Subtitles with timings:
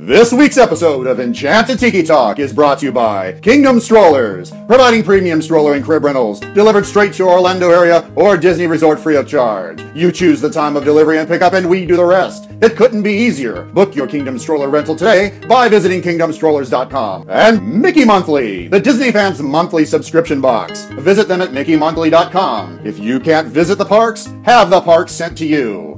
[0.00, 5.02] This week's episode of Enchanted Tiki Talk is brought to you by Kingdom Strollers, providing
[5.02, 9.16] premium stroller and crib rentals delivered straight to your Orlando area or Disney resort free
[9.16, 9.82] of charge.
[9.96, 12.48] You choose the time of delivery and pickup, and we do the rest.
[12.62, 13.64] It couldn't be easier.
[13.64, 17.26] Book your Kingdom Stroller rental today by visiting kingdomstrollers.com.
[17.28, 20.84] And Mickey Monthly, the Disney fans' monthly subscription box.
[20.92, 22.86] Visit them at mickeymonthly.com.
[22.86, 25.97] If you can't visit the parks, have the parks sent to you.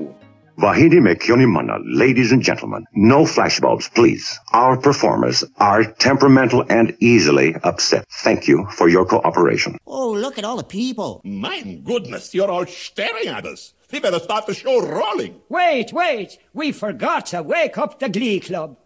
[0.61, 4.39] Vahidi Mekyonimana, ladies and gentlemen, no flashbulbs, please.
[4.53, 8.05] Our performers are temperamental and easily upset.
[8.23, 9.79] Thank you for your cooperation.
[9.87, 11.19] Oh, look at all the people.
[11.23, 13.73] My goodness, you're all staring at us.
[13.91, 15.41] We better start the show rolling.
[15.49, 18.77] Wait, wait, we forgot to wake up the Glee Club.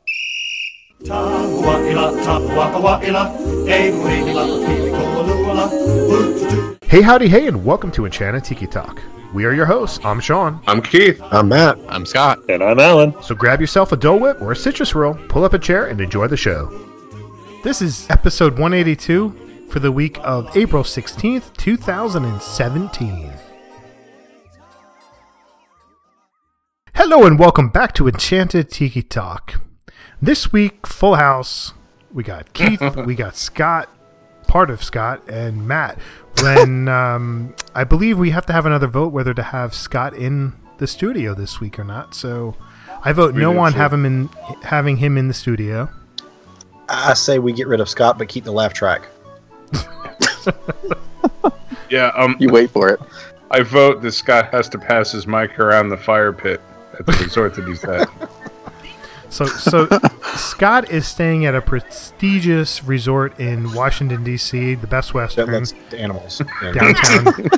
[6.87, 9.01] Hey, howdy, hey, and welcome to Enchanted Tiki Talk.
[9.33, 9.99] We are your hosts.
[10.05, 10.61] I'm Sean.
[10.67, 11.19] I'm Keith.
[11.31, 11.79] I'm Matt.
[11.89, 12.39] I'm Scott.
[12.47, 13.19] And I'm Alan.
[13.23, 15.99] So grab yourself a Dole Whip or a citrus roll, pull up a chair, and
[15.99, 16.67] enjoy the show.
[17.63, 23.33] This is episode 182 for the week of April 16th, 2017.
[26.93, 29.59] Hello and welcome back to Enchanted Tiki Talk.
[30.21, 31.73] This week, full house.
[32.13, 33.89] We got Keith, we got Scott,
[34.55, 35.99] part of Scott, and Matt.
[36.41, 40.53] When um, I believe we have to have another vote whether to have Scott in
[40.77, 42.15] the studio this week or not.
[42.15, 42.55] So
[43.03, 43.79] I vote We no do, on too.
[43.79, 44.29] having him in,
[44.63, 45.89] having him in the studio.
[46.87, 49.07] I say we get rid of Scott, but keep the laugh track.
[51.89, 52.99] Yeah, um, You wait for it.
[53.51, 56.59] I vote that Scott has to pass his mic around the fire pit
[56.97, 58.09] at the resort that he's at.
[59.35, 59.87] So so
[60.37, 65.51] Scott is staying at a prestigious resort in Washington D.C., the Best That, Western.
[65.51, 66.41] that's the animals.
[66.63, 66.71] Yeah.
[66.71, 67.49] downtown.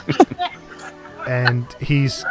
[1.27, 2.25] and he's.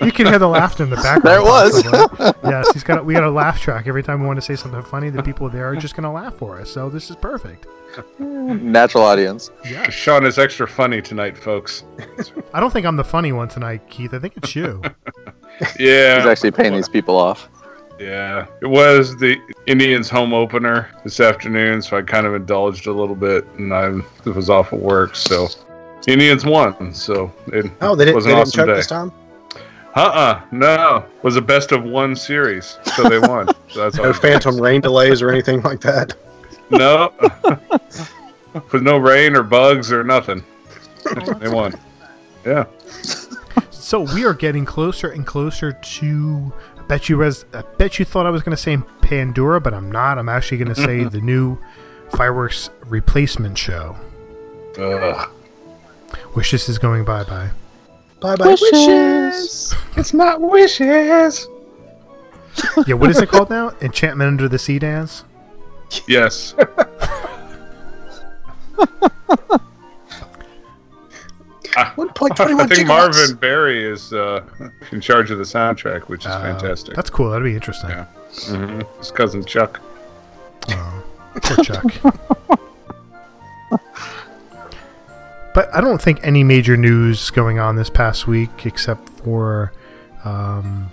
[0.00, 1.22] You can hear the laughter in the background.
[1.24, 1.82] There it was.
[1.82, 2.50] possibly.
[2.50, 2.98] yes, he's got.
[2.98, 5.08] A, we got a laugh track every time we want to say something funny.
[5.08, 6.70] The people there are just going to laugh for us.
[6.70, 7.66] So this is perfect.
[8.18, 9.50] Natural audience.
[9.64, 9.88] Yeah.
[9.88, 11.84] Sean is extra funny tonight, folks.
[12.52, 14.12] I don't think I'm the funny one tonight, Keith.
[14.12, 14.82] I think it's you.
[15.78, 17.48] Yeah, He's actually paying these people off.
[17.98, 18.46] yeah.
[18.62, 19.36] It was the
[19.66, 23.90] Indians home opener this afternoon, so I kind of indulged a little bit, and I
[24.28, 25.48] was off of work, so
[26.06, 26.92] Indians won.
[26.94, 28.74] So it Oh, they didn't, was they an didn't awesome choke day.
[28.74, 29.12] this time?
[29.96, 31.04] Uh-uh, no.
[31.16, 33.48] It was a best of one series, so they won.
[33.70, 34.12] So that's No all.
[34.12, 36.14] phantom rain delays or anything like that.
[36.70, 37.12] No.
[38.72, 40.42] With no rain or bugs or nothing.
[41.40, 41.74] they won.
[42.46, 42.64] Yeah.
[43.88, 46.52] So we are getting closer and closer to.
[46.76, 47.46] I bet you was.
[47.54, 50.18] I bet you thought I was going to say Pandora, but I'm not.
[50.18, 51.56] I'm actually going to say the new
[52.14, 53.96] fireworks replacement show.
[54.76, 55.30] Ugh.
[56.36, 57.48] Wishes is going bye bye.
[58.20, 59.74] Bye bye wishes.
[59.96, 61.48] It's not wishes.
[62.86, 63.74] Yeah, what is it called now?
[63.80, 65.24] Enchantment Under the Sea Dance.
[66.06, 66.54] Yes.
[71.78, 74.42] I, One point I twenty one think Marvin Berry is uh,
[74.92, 76.94] in charge of the soundtrack, which is Uh, fantastic.
[76.94, 77.30] That's cool.
[77.30, 77.90] That'd be interesting.
[77.90, 78.04] Yeah.
[78.46, 79.80] hmm His cousin Chuck.
[80.70, 81.04] Oh,
[81.42, 81.84] poor Chuck.
[85.54, 89.72] but I don't think any major news going on this past week except for
[90.24, 90.90] um,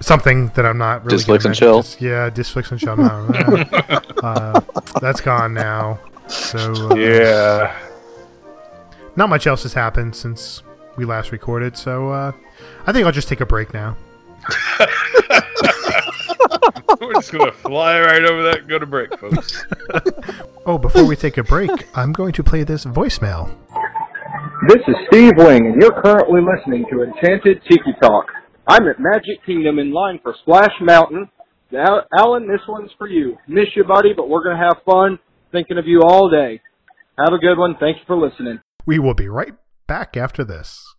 [0.00, 1.18] something that I'm not really.
[1.18, 1.74] Disflix gonna and chill.
[1.76, 2.06] mention.
[2.06, 2.96] Yeah, Disflix and chill.
[2.96, 3.64] No, no.
[4.22, 4.60] uh,
[5.00, 5.98] that's gone now.
[6.28, 7.76] So uh, Yeah.
[9.16, 10.62] Not much else has happened since
[10.96, 11.76] we last recorded.
[11.76, 12.32] So uh,
[12.86, 13.96] I think I'll just take a break now.
[17.00, 19.64] We're just going to fly right over that and go to break, folks.
[20.66, 23.56] Oh, before we take a break, I'm going to play this voicemail.
[24.68, 28.26] This is Steve Wing, and you're currently listening to Enchanted Tiki Talk.
[28.68, 31.28] I'm at Magic Kingdom in line for Splash Mountain.
[31.72, 33.38] Now, Alan, this one's for you.
[33.48, 35.18] Miss you, buddy, but we're going to have fun
[35.50, 36.60] thinking of you all day.
[37.18, 37.76] Have a good one.
[37.80, 38.60] Thank you for listening.
[38.86, 39.54] We will be right
[39.86, 40.94] back after this.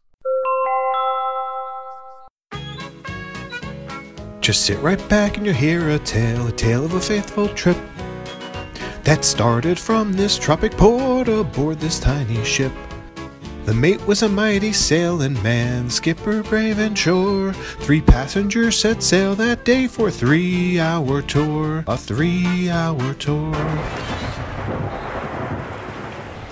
[4.40, 7.78] Just sit right back and you'll hear a tale, a tale of a faithful trip
[9.04, 12.72] that started from this tropic port aboard this tiny ship.
[13.66, 17.54] The mate was a mighty sailing man, skipper brave and sure.
[17.54, 23.54] Three passengers set sail that day for a three hour tour, a three hour tour.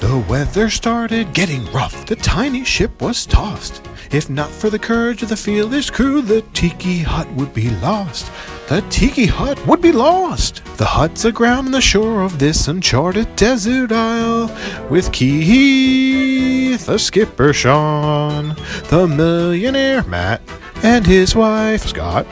[0.09, 2.07] The weather started getting rough.
[2.07, 3.87] The tiny ship was tossed.
[4.09, 8.31] If not for the courage of the fearless crew, the tiki hut would be lost.
[8.69, 10.65] The tiki hut would be lost.
[10.77, 14.49] The hut's aground on the shore of this uncharted desert isle.
[14.89, 20.41] With Keith, the skipper Sean, the millionaire Matt,
[20.81, 22.25] and his wife Scott.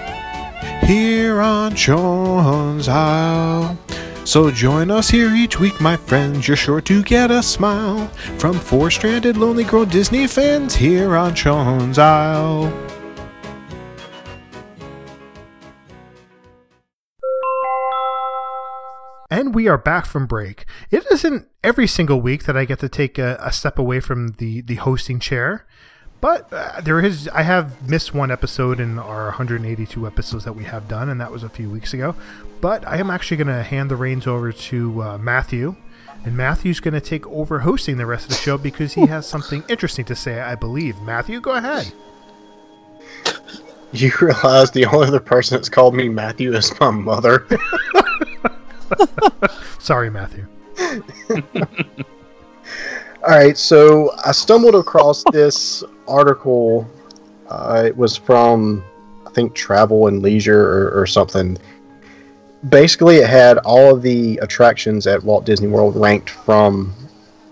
[0.83, 3.77] Here on Sean's Isle.
[4.27, 6.49] So join us here each week, my friends.
[6.49, 8.07] You're sure to get a smile
[8.37, 12.65] from four stranded, lonely girl Disney fans here on Sean's Isle.
[19.31, 20.65] And we are back from break.
[20.91, 24.33] It isn't every single week that I get to take a, a step away from
[24.39, 25.65] the, the hosting chair,
[26.19, 27.27] but uh, there is.
[27.29, 31.31] I have missed one episode in our 182 episodes that we have done, and that
[31.31, 32.15] was a few weeks ago.
[32.59, 35.75] But I am actually going to hand the reins over to uh, Matthew,
[36.25, 39.27] and Matthew's going to take over hosting the rest of the show because he has
[39.27, 40.99] something interesting to say, I believe.
[41.01, 41.91] Matthew, go ahead.
[43.93, 47.47] You realize the only other person that's called me Matthew is my mother.
[49.79, 50.45] Sorry, Matthew.
[51.29, 51.41] All
[53.27, 56.87] right, so I stumbled across this article.
[57.49, 58.83] Uh, it was from,
[59.25, 61.57] I think, Travel and Leisure or, or something.
[62.69, 66.93] Basically, it had all of the attractions at Walt Disney World ranked from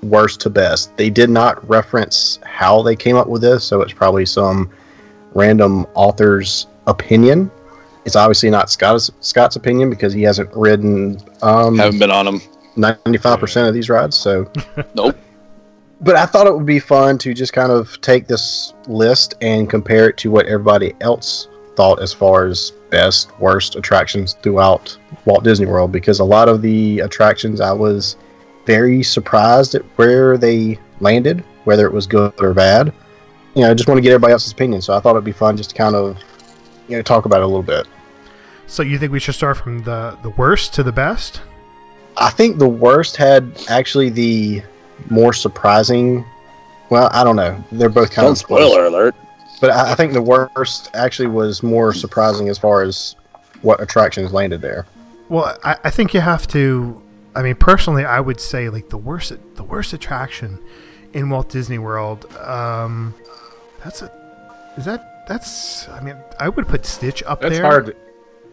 [0.04, 0.96] worst to best.
[0.98, 4.69] They did not reference how they came up with this, so it's probably some
[5.34, 7.50] random author's opinion.
[8.06, 11.18] It's obviously not Scott's Scott's opinion because he hasn't ridden.
[11.42, 12.42] Um, Haven't been on them.
[12.75, 14.16] ninety-five percent of these rides.
[14.16, 14.51] So,
[14.96, 15.18] Nope.
[16.02, 19.70] But I thought it would be fun to just kind of take this list and
[19.70, 25.44] compare it to what everybody else thought as far as best, worst attractions throughout Walt
[25.44, 25.92] Disney World.
[25.92, 28.18] Because a lot of the attractions, I was
[28.66, 32.94] very surprised at where they landed, whether it was good or bad.
[33.54, 34.82] You know, I just want to get everybody else's opinion.
[34.82, 36.18] So I thought it'd be fun just to kind of,
[36.88, 37.88] you know, talk about it a little bit.
[38.68, 41.42] So you think we should start from the, the worst to the best?
[42.18, 44.64] I think the worst had actually the
[45.10, 46.26] more surprising.
[46.90, 47.64] Well, I don't know.
[47.72, 49.16] They're both kind Don't of spoiler alert.
[49.62, 53.16] But I, I think the worst actually was more surprising as far as
[53.62, 54.86] what attractions landed there.
[55.30, 57.02] Well, I, I think you have to.
[57.36, 60.60] I mean, personally, I would say like the worst the worst attraction
[61.14, 62.26] in Walt Disney World.
[62.38, 63.14] Um,
[63.84, 64.12] that's a
[64.78, 65.88] is that that's.
[65.90, 67.64] I mean, I would put Stitch up That's there.
[67.64, 67.86] hard.
[67.88, 67.96] To,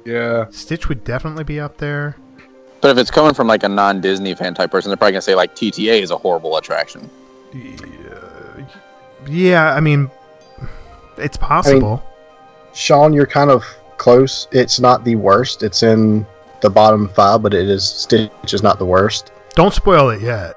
[0.04, 0.46] yeah.
[0.50, 2.16] Stitch would definitely be up there.
[2.82, 5.36] But if it's coming from like a non-Disney fan type person, they're probably gonna say
[5.36, 7.08] like TTA is a horrible attraction.
[7.54, 8.66] Yeah,
[9.26, 10.10] yeah I mean,
[11.16, 12.02] it's possible.
[12.74, 13.64] Sean, you're kind of
[13.98, 14.48] close.
[14.50, 15.62] It's not the worst.
[15.62, 16.26] It's in
[16.60, 19.30] the bottom five, but it is Stitch is not the worst.
[19.54, 20.56] Don't spoil it yet.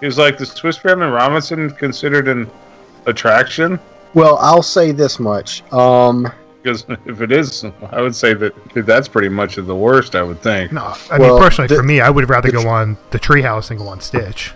[0.00, 2.50] Is like the Swiss Family Robinson considered an
[3.04, 3.78] attraction?
[4.14, 5.62] Well, I'll say this much.
[5.74, 6.32] Um,
[6.66, 10.16] Because if it is, I would say that that's pretty much of the worst.
[10.16, 10.72] I would think.
[10.72, 13.20] No, I Well, mean, personally, the- for me, I would rather the go on the
[13.20, 14.52] Treehouse than go on Stitch.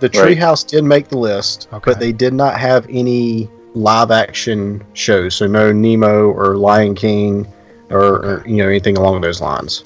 [0.00, 0.36] the Right.
[0.36, 1.92] Treehouse did make the list, Okay.
[1.92, 5.34] but they did not have any live action shows.
[5.36, 7.46] So no Nemo or Lion King
[7.90, 9.82] or, or you know anything along those lines.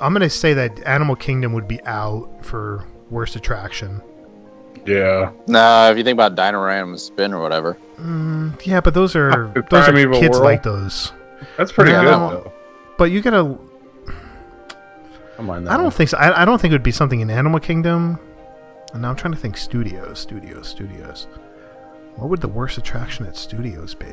[0.00, 4.00] I'm gonna say that Animal Kingdom would be out for worst attraction.
[4.84, 5.30] Yeah.
[5.48, 7.76] Nah, if you think about Dinoram Spin or whatever.
[8.00, 10.44] Mm, yeah, but those are those are Primeval kids World?
[10.44, 11.12] like those.
[11.56, 12.02] That's pretty No.
[12.02, 12.10] good
[12.44, 12.52] though.
[12.98, 13.58] But you gotta.
[15.38, 15.72] I mind that.
[15.72, 15.92] I don't one.
[15.92, 16.16] think so.
[16.18, 18.18] I, I don't think it would be something in Animal Kingdom.
[18.92, 21.26] And now I'm trying to think studios, studios, studios.
[22.16, 24.06] What would the worst attraction at studios be?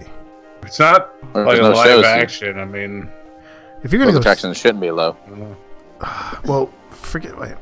[0.64, 2.60] It's not Or if like a no live shows, action.
[2.60, 3.10] I mean,
[3.84, 5.16] If you're gonna Those go, attractions shouldn't be low.
[6.02, 7.38] I well, forget.
[7.38, 7.56] Wait.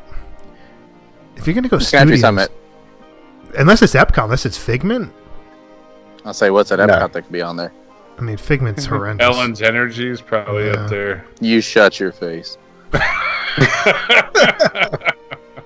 [1.36, 2.51] If you're gonna go It's gonna be studios, Summit.
[3.58, 5.13] unless it's Epcot, unless it's Figment.
[6.25, 6.88] I'll say what's at No.
[6.88, 7.74] That could be on there.
[8.18, 8.96] I mean, Figment's mm-hmm.
[8.96, 9.25] horrendous.
[9.25, 10.74] Ellen's Energy is probably Yeah.
[10.74, 11.25] up there.
[11.40, 12.58] You shut your face.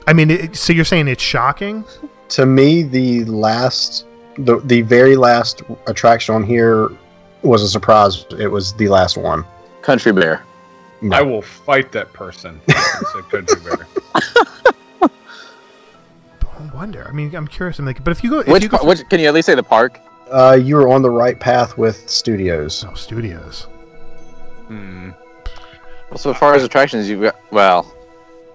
[0.08, 1.84] I mean, it, so you're saying it's shocking?
[2.30, 4.06] To me, the last,
[4.38, 6.90] the the very last attraction on here
[7.42, 8.26] was a surprise.
[8.38, 9.44] It was the last one.
[9.82, 10.44] Country Bear.
[11.02, 11.18] No.
[11.18, 12.62] I will fight that person.
[12.68, 12.74] who
[13.14, 13.88] said Country Bear.
[16.58, 17.08] I wonder.
[17.08, 17.80] I mean, I'm curious.
[17.80, 19.34] I'm like, but if you go, if Which, you go, par- which can you at
[19.34, 20.00] least say the park?
[20.32, 22.84] Uh, you were on the right path with studios.
[22.88, 23.68] oh, studios.
[24.68, 25.12] Hmm.
[26.10, 27.94] Well, so far as attractions, you've got well,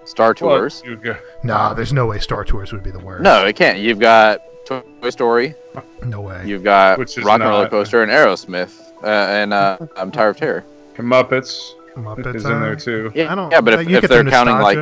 [0.05, 0.81] Star Tours.
[0.85, 3.23] you go- Nah, there's no way Star Tours would be the worst.
[3.23, 3.79] No, it can't.
[3.79, 5.55] You've got Toy Story.
[6.03, 6.43] no way.
[6.45, 10.63] You've got Rock and Roller Coaster and Aerosmith, uh, and uh, I'm Tower of Terror.
[10.97, 13.11] Muppets Muppets is in there too.
[13.15, 13.51] Yeah, I don't.
[13.51, 14.77] yeah, but if, you if get they're the counting like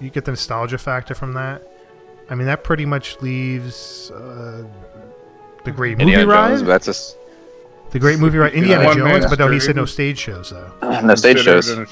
[0.00, 1.62] you get the nostalgia factor from that.
[2.28, 4.64] I mean, that pretty much leaves uh,
[5.64, 6.68] the Great Indiana Movie Jones, Ride.
[6.68, 7.16] that's a s-
[7.90, 10.50] The Great Movie Ride, Indiana One Man Jones, but no, he said no stage shows
[10.50, 10.70] though.
[11.02, 11.70] no stage shows.
[11.70, 11.86] I mean,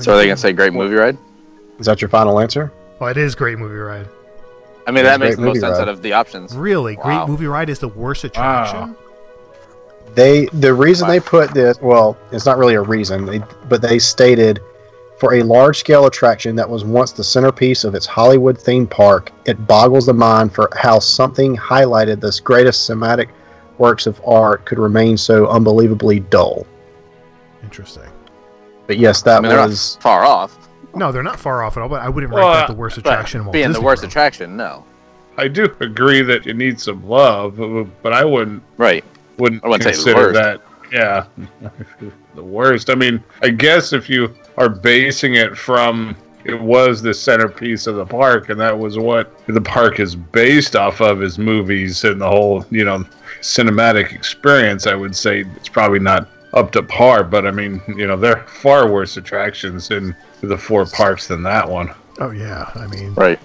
[0.00, 1.16] So are they gonna say great movie ride?
[1.78, 2.72] Is that your final answer?
[3.00, 4.06] Well, it is Great Movie Ride.
[4.86, 5.82] I mean, that makes great the most movie sense ride.
[5.82, 6.56] out of the options.
[6.56, 7.02] Really, Wow.
[7.04, 8.96] Great Movie Ride is the worst attraction.
[10.14, 13.98] They the reason they put this well, it's not really a reason, they, but they
[13.98, 14.60] stated
[15.18, 19.32] for a large scale attraction that was once the centerpiece of its Hollywood theme park,
[19.46, 23.28] it boggles the mind for how something highlighted this greatest cinematic
[23.78, 26.66] works of art could remain so unbelievably dull.
[27.62, 28.04] Interesting.
[28.86, 30.68] But yes, I that mean, was far off.
[30.94, 32.96] No, they're not far off at all, but I wouldn't Well, rank that the worst
[32.98, 33.40] attraction.
[33.40, 34.10] in Walt being the worst World.
[34.12, 34.84] attraction, no.
[35.36, 37.56] I do agree that you need some love,
[38.02, 39.04] but I wouldn't Right.
[39.36, 40.34] wouldn't I wouldn't say consider worst.
[40.34, 40.60] that.
[40.92, 41.26] Yeah,
[42.34, 42.90] the worst.
[42.90, 47.96] I mean, I guess if you are basing it from it was the centerpiece of
[47.96, 52.20] the park, and that was what the park is based off of is movies and
[52.20, 53.04] the whole you know
[53.40, 54.86] cinematic experience.
[54.86, 58.38] I would say it's probably not up to par, but I mean, you know, there
[58.38, 61.90] are far worse attractions in the four parks than that one.
[62.20, 63.38] Oh yeah, I mean, Right.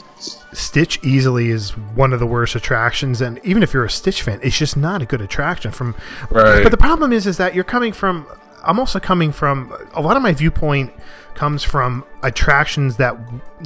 [0.54, 4.40] Stitch easily is one of the worst attractions, and even if you're a Stitch fan,
[4.44, 5.72] it's just not a good attraction.
[5.72, 5.96] From
[6.30, 6.64] Right.
[6.64, 8.26] but the problem is, is that you're coming from.
[8.64, 10.94] I'm also coming from a lot of my viewpoint
[11.36, 13.18] comes from attractions that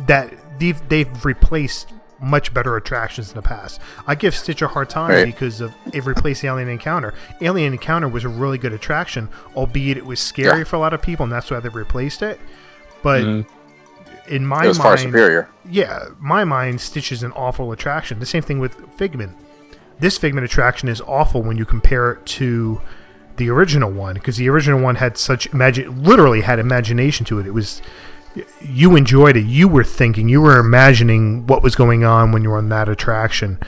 [0.07, 3.79] that they've they've replaced much better attractions in the past.
[4.07, 5.25] I give Stitch a hard time Right.
[5.25, 7.13] because of it replaced Alien Encounter.
[7.41, 10.63] Alien Encounter was a really good attraction, albeit it was scary Yeah.
[10.63, 12.39] for a lot of people, and that's why they replaced it.
[13.03, 13.45] But Mhm.
[14.27, 15.49] In my It was mind, far superior.
[15.69, 18.19] yeah, my mind, Stitch is an awful attraction.
[18.19, 19.35] The same thing with Figment.
[19.99, 22.81] This Figment attraction is awful when you compare it to
[23.37, 27.45] the original one because the original one had such imagine, literally had imagination to it.
[27.47, 27.81] It was
[28.61, 29.45] you enjoyed it.
[29.45, 32.87] You were thinking, you were imagining what was going on when you were on that
[32.89, 33.59] attraction.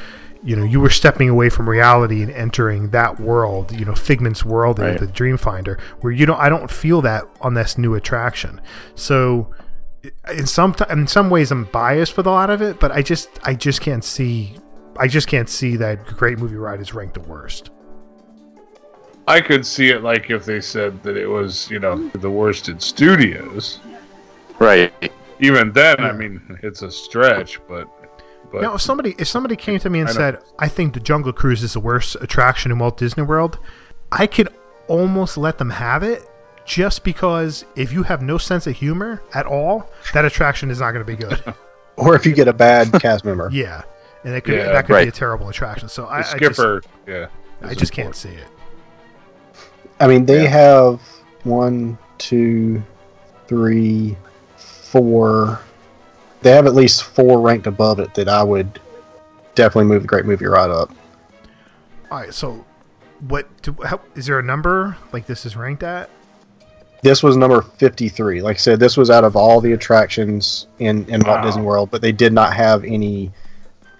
[0.44, 3.72] You know, you were stepping away from reality and entering that world.
[3.72, 5.00] You know, Figment's world and Right.
[5.00, 6.40] the Dreamfinder, where you don't.
[6.40, 8.62] I don't feel that on this new attraction.
[8.96, 9.50] So
[10.32, 13.02] in some t- in some ways I'm biased with a lot of it, but I
[13.02, 14.58] just I just can't see
[14.98, 17.72] I just can't see that Great Movie Ride is ranked the worst.
[19.28, 22.68] I could see it like if they said that it was, you know, the worst
[22.68, 23.80] in studios.
[24.58, 24.92] Right.
[25.40, 27.88] Even then, I mean, it's a stretch, but
[28.52, 31.00] but now, if somebody if somebody came to me and I said, "I think the
[31.00, 33.60] Jungle Cruise is the worst attraction in Walt Disney World,"
[34.12, 34.50] I could
[34.88, 36.29] almost let them have it,
[36.70, 40.92] just because if you have no sense of humor at all, that attraction is not
[40.92, 41.42] going to be good.
[41.98, 43.50] or if you get a bad cast member.
[43.52, 43.82] yeah,
[44.24, 45.90] and it could Yeah, that could be a terrible attraction.
[45.90, 47.28] So the I, I just, skipper, yeah,
[47.64, 48.48] I is just can't see it.
[50.00, 50.50] I mean, they Yeah.
[50.50, 51.02] have
[51.44, 52.84] one, two,
[53.48, 54.16] three,
[54.56, 55.60] four.
[56.44, 58.80] They have at least four ranked above it that I would
[59.56, 60.94] definitely move the Great Movie right up.
[62.12, 62.64] All right, so
[63.28, 66.12] what do, how, is there a number like this is ranked at?
[67.02, 68.42] This was number 53.
[68.42, 71.90] Like I said, this was out of all the attractions in, in Walt Disney World,
[71.92, 73.32] but they did not have any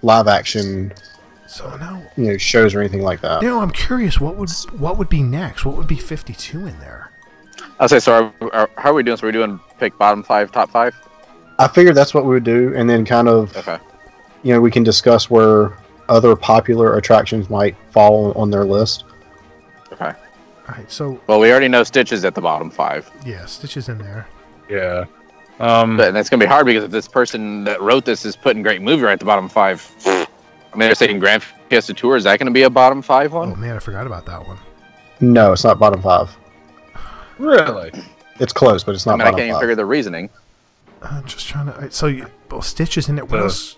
[0.02, 0.92] live action
[1.46, 3.42] So now, you know, shows or anything like that.
[3.42, 5.64] you know, I'm curious what would what would be next?
[5.64, 7.10] What would be 52 in there?
[7.78, 9.16] I'll say, so are, are, how are we doing?
[9.16, 10.94] So we're doing pick bottom five, top five?
[11.58, 13.78] I figured that's what we would do, and then kind of, Okay.
[14.42, 15.72] you know, we can discuss where
[16.08, 19.04] other popular attractions might fall on their list.
[20.70, 20.76] Okay.
[20.78, 23.10] All right, so Well, we already know Stitch is at the bottom five.
[23.24, 24.26] yeah, Stitch is in there.
[24.68, 25.04] Yeah.
[25.58, 28.36] Um, But that's going to be hard because if this person that wrote this is
[28.36, 30.26] putting Great Movie right at the bottom five, I
[30.74, 32.16] mean, they're saying Grand Fiesta Tour.
[32.16, 33.60] Is that going to be a bottom five Oh one?
[33.60, 34.58] man, I forgot about that one.
[35.20, 36.34] No, it's not bottom five.
[37.38, 37.90] really?
[38.38, 39.60] It's close, but it's I not mean, I bottom can't even five.
[39.62, 40.30] figure the reasoning.
[41.02, 41.74] I'm just trying to.
[41.74, 43.28] all right, So you, well, Stitch is in it.
[43.28, 43.76] What Uh, else?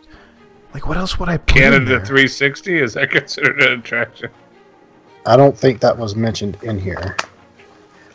[0.74, 2.04] Like what else would I put in Canada there?
[2.04, 4.30] 360 is that considered an attraction?
[5.26, 7.16] I don't think that was mentioned in here.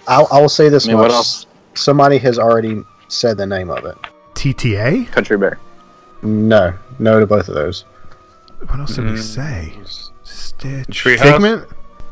[0.08, 1.10] I'll, I will say this I mean, much.
[1.10, 1.46] what else?
[1.74, 3.96] Somebody has already said the name of it.
[4.36, 5.08] TTA.
[5.12, 5.60] Country Bear.
[6.22, 7.86] No, no to both of those.
[8.68, 9.20] What else did we Mm.
[9.20, 9.74] say?
[10.24, 10.88] Stitch.
[11.04, 11.20] Treehouse?
[11.34, 11.68] Figment.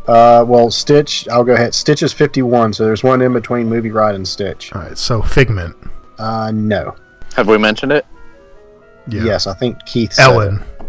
[0.08, 1.28] Uh, well, Stitch.
[1.30, 1.74] I'll go ahead.
[1.74, 4.72] Stitch is fifty-one, so there's one in between Movie Ride and Stitch.
[4.74, 5.75] All right, so Figment.
[6.20, 6.96] Uh, no.
[7.36, 8.06] Have we mentioned it?
[9.08, 9.24] Yeah.
[9.24, 10.14] Yes, I think Keith.
[10.14, 10.60] Said Ellen.
[10.80, 10.86] it.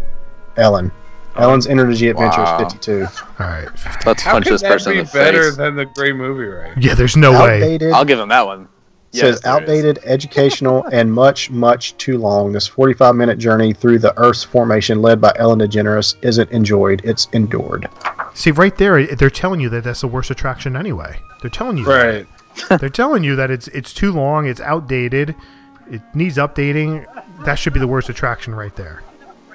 [0.57, 0.91] Ellen.
[1.37, 1.43] Oh.
[1.43, 2.59] Ellen's Energy Adventure Wow.
[2.59, 3.05] fifty-two.
[3.39, 3.69] All right.
[3.79, 4.03] 50.
[4.05, 5.57] Let's How punch could this that person be in the better face.
[5.57, 6.77] than the Great Movie, right?
[6.77, 7.55] Yeah, there's no way.
[7.57, 7.91] outdated.
[7.93, 8.67] I'll give him that one.
[9.13, 9.61] Yes, says there is.
[9.61, 12.51] outdated, educational, and much, much too long.
[12.51, 17.01] This 45 minute journey through the Earth's formation, led by Ellen DeGeneres, isn't enjoyed.
[17.05, 17.87] It's endured.
[18.33, 21.19] See, right there, they're telling you that that's the worst attraction anyway.
[21.41, 21.85] They're telling you.
[21.85, 21.91] that.
[22.69, 22.79] Right.
[22.79, 25.35] They're telling you that it's it's too long, it's outdated,
[25.91, 27.05] it needs updating.
[27.45, 29.03] That should be the worst attraction right there.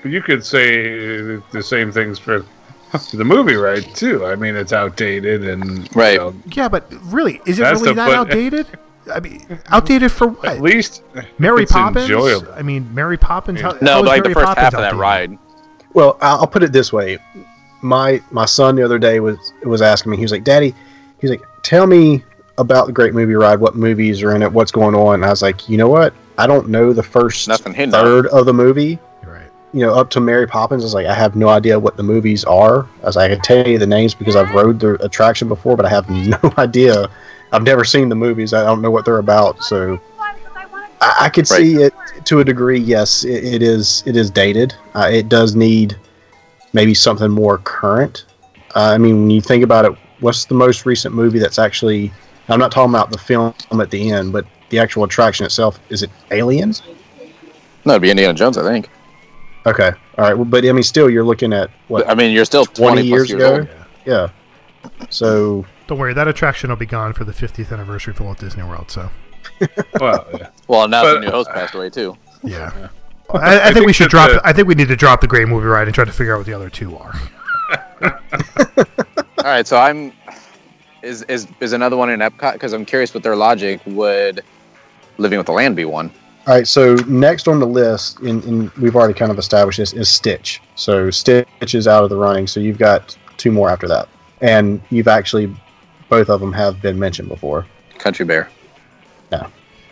[0.05, 2.45] You could say the same things for
[3.13, 3.83] the movie, right?
[3.95, 4.25] Too.
[4.27, 6.19] I mean, it's outdated and you Right.
[6.19, 8.67] know, Yeah, but really, is it really the that put- outdated?
[9.13, 10.47] I mean, outdated for what?
[10.49, 11.03] at least
[11.39, 12.05] Mary it's Poppins.
[12.05, 12.53] enjoyable.
[12.55, 13.61] I mean, Mary Poppins.
[13.61, 15.01] How, No, how but is like the first Poppins half of that outdated?
[15.01, 15.39] ride.
[15.93, 17.19] Well, I'll I'll put it this way.
[17.83, 20.19] My my son the other day was was asking me.
[20.19, 20.73] He was like, "Daddy,"
[21.21, 22.23] he's like, "Tell me
[22.59, 23.59] about the Great Movie Ride.
[23.59, 24.53] What movies are in it?
[24.53, 26.15] What's going on?" And I was like, "You know what?
[26.39, 29.01] I don't know the first Nothing third of the movie.
[29.75, 30.83] You know, up to Mary Poppins.
[30.83, 32.87] I was like, I have no idea what the movies are.
[33.03, 35.77] I was like, I can tell you the names because I've rode the attraction before,
[35.77, 37.09] but I have no idea.
[37.53, 38.53] I've never seen the movies.
[38.53, 39.63] I don't know what they're about.
[39.65, 39.99] So
[41.01, 41.59] I, I could Right.
[41.61, 41.95] see it
[42.27, 42.79] to a degree.
[42.79, 44.03] Yes, it, it is.
[44.07, 44.75] It is dated.
[44.95, 45.97] Uh, it does need
[46.75, 48.27] maybe something more current.
[48.75, 52.13] Uh, I mean, when you think about it, what's the most recent movie that's actually?
[52.49, 55.81] I'm not talking about the film at the end, but the actual attraction itself.
[55.89, 56.83] Is it Aliens?
[57.87, 58.91] No, it'd be Indiana Jones, I think.
[59.67, 60.35] Okay, all right.
[60.35, 63.03] Well, but I mean, still, you're looking at what I mean, you're still 20 20,
[63.09, 63.59] years plus years ago.
[63.61, 63.69] old.
[64.05, 64.29] Yeah.
[65.11, 68.65] So Don't worry, that attraction will be gone for the 50th anniversary for Walt Disney
[68.65, 68.91] World.
[68.91, 69.09] So
[70.01, 70.49] Well, yeah.
[70.67, 72.17] Well, now But- the new host uh, passed away too.
[72.43, 72.89] yeah,
[73.33, 74.31] I, I, think, think we should drop.
[74.31, 76.35] the- I think we need to drop the Great Movie Ride and try to figure
[76.35, 77.15] out what the other two are.
[79.39, 80.13] All right, so I'm
[81.03, 84.43] is is is another one in Epcot because I'm curious what their logic would
[85.19, 86.11] Living with the Land be one?
[86.47, 89.93] All right, so next on the list, and, and we've already kind of established this,
[89.93, 90.61] is Stitch.
[90.75, 92.47] So Stitch is out of the running.
[92.49, 94.09] So you've got two more after that,
[94.41, 95.55] and you've actually
[96.09, 97.65] both of them have been mentioned before.
[97.99, 98.49] Country Bear.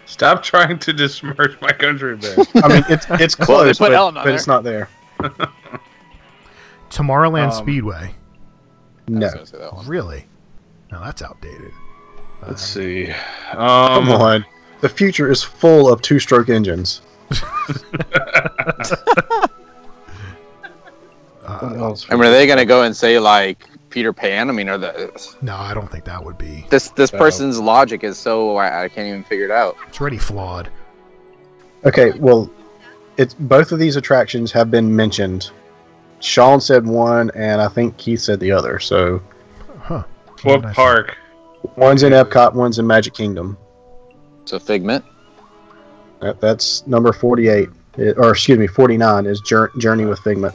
[0.07, 2.35] Stop trying to dismerge my country bear.
[2.64, 4.88] I mean, it's it's close, put but, Ellen but it's not there.
[6.90, 8.12] Tomorrowland Um, Speedway.
[9.07, 9.87] No, say that one.
[9.87, 10.26] Really?
[10.90, 11.71] No, that's outdated.
[12.45, 13.14] Let's see.
[13.52, 14.45] come Um, on.
[14.81, 17.03] The future is full of two-stroke engines.
[21.43, 22.07] What uh, else?
[22.11, 24.49] I mean, are they gonna go and say like Peter Pan?
[24.49, 25.11] I mean, are the
[25.43, 26.66] No, I don't think that would be.
[26.71, 27.19] this this No.
[27.19, 29.77] person's logic is so I, I can't even figure it out.
[29.88, 30.71] It's already flawed.
[31.85, 32.51] Okay, well,
[33.16, 35.51] it's both of these attractions have been mentioned.
[36.21, 38.79] Sean said one, and I think Keith said the other.
[38.79, 39.21] So
[39.81, 40.05] Huh.
[40.43, 40.75] what Nice.
[40.75, 41.16] park?
[41.77, 43.57] one's in Epcot, one's in Magic Kingdom.
[44.44, 45.05] So Figment.
[46.20, 50.55] That, that's number forty-eight, It- or excuse me, forty-nine is Journey with Figment.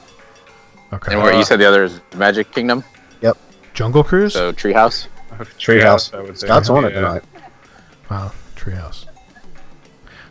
[0.93, 1.13] Okay.
[1.13, 2.83] And where Uh, you said the other is Magic Kingdom,
[3.21, 3.37] Yep.
[3.73, 4.33] Jungle Cruise.
[4.33, 5.07] so Treehouse.
[5.59, 6.13] Treehouse.
[6.13, 6.47] I would say.
[6.47, 7.01] Scott's on it Yeah.
[7.01, 7.23] tonight.
[8.09, 9.05] Wow, Treehouse.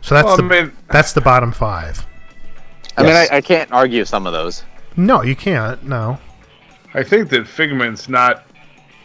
[0.01, 2.05] So that's Well, the I mean, that's the bottom five.
[2.97, 4.63] I mean, I, I can't argue some of those.
[4.95, 5.83] No, you can't.
[5.83, 6.17] No.
[6.93, 8.45] I think that Figment's not.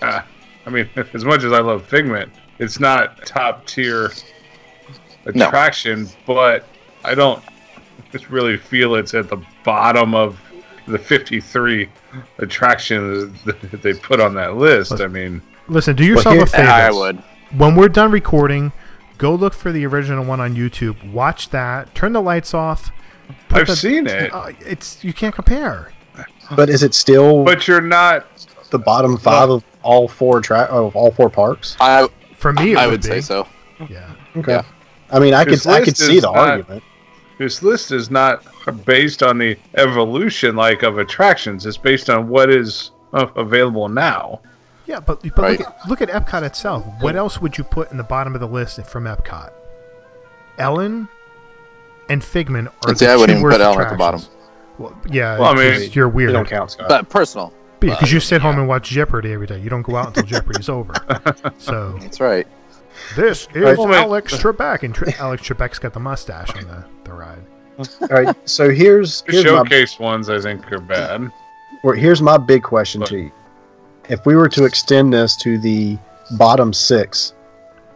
[0.01, 0.21] Uh,
[0.65, 4.13] I mean, as much as I love Figment, it's not top tier
[5.35, 5.47] No.
[5.49, 6.09] attraction.
[6.27, 6.67] But
[7.05, 7.43] I don't
[8.13, 10.41] just really feel it's at the bottom of
[10.87, 11.89] the 53
[12.39, 15.01] attractions that they put on that list.
[15.01, 16.69] I mean, Listen, do yourself here- a favor.
[16.71, 17.23] I would.
[17.57, 18.73] When we're done recording,
[19.19, 21.13] go look for the original one on YouTube.
[21.13, 21.95] Watch that.
[21.95, 22.91] Turn the lights off.
[23.49, 25.93] put I've the- seen it, Uh, it's you can't compare.
[26.57, 28.27] But is it still but you're not.
[28.71, 31.77] the bottom five of all four tra- of all four parks?
[31.81, 33.09] I For me, it I would, would be.
[33.09, 33.47] say so.
[33.89, 34.11] Yeah.
[34.37, 34.53] Okay.
[34.55, 34.63] Yeah.
[35.13, 36.83] I mean, I This could I could see the not- argument.
[37.39, 38.45] This list is not
[38.85, 41.65] based on the evolution like of attractions.
[41.65, 44.41] It's based on what is uh, available now.
[44.87, 45.59] Yeah, but, but Right.
[45.59, 46.85] look, at, look at Epcot itself.
[47.01, 49.53] What else would you put in the bottom of the list from Epcot?
[50.59, 51.09] Ellen
[52.11, 54.31] and Figment are See, the I wouldn't two even worst put Ellen at the attractions.
[54.79, 56.33] Well, yeah, Well, I mean, you're You weird.
[56.33, 56.89] don't count, Scott.
[56.89, 57.53] But personal.
[57.79, 59.59] Because you sit home and watch Jeopardy every day.
[59.59, 60.93] You don't go out until Jeopardy's over.
[61.59, 62.47] So That's right.
[63.17, 63.79] This is Right.
[63.79, 67.43] Alex Trebek, and Tre- Alex Trebek's got the mustache on the, the ride.
[67.79, 68.37] All right.
[68.49, 71.31] So here's The here's my, showcase ones I think are bad.
[71.83, 73.11] well, here's my big question Look.
[73.11, 73.33] to you.
[74.09, 75.97] If we were to extend this to the
[76.33, 77.33] bottom six,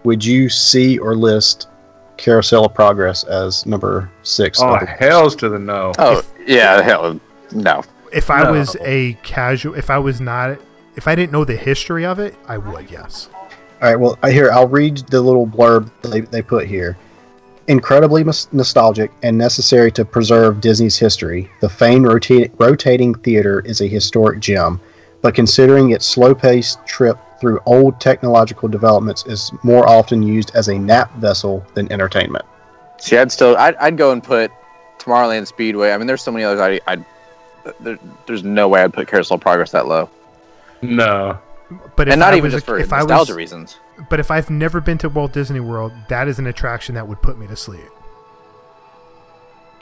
[0.04, 1.68] would you see or list
[2.16, 4.60] Carousel of Progress as number six?
[4.62, 5.92] Oh, hells to the no.
[5.98, 7.20] Oh yeah, hell
[7.52, 7.82] no.
[8.12, 8.52] If I No.
[8.52, 10.58] was a casual, if I was not,
[10.96, 12.90] if I didn't know the history of it, I would.
[12.90, 13.28] Yes.
[13.84, 14.00] All right.
[14.00, 16.96] Well, I- here I'll read the little blurb they, they put here.
[17.68, 23.82] Incredibly nos- nostalgic and necessary to preserve Disney's history, the famed rota- rotating theater is
[23.82, 24.80] a historic gem.
[25.20, 30.78] But considering its slow-paced trip through old technological developments is more often used as a
[30.78, 32.46] nap vessel than entertainment.
[32.98, 34.50] See, I'd still, I'd, I'd go and put
[34.98, 35.92] Tomorrowland Speedway.
[35.92, 36.60] I mean, there's so many others.
[36.60, 37.04] I, I'd,
[37.80, 40.08] there, there's no way I'd put Carousel Progress that low,
[40.80, 41.38] No.
[41.96, 43.78] But if and not I even was just a, for if I nostalgia was, reasons.
[44.10, 47.22] but if I've never been to Walt Disney World, that is an attraction that would
[47.22, 47.80] put me to sleep.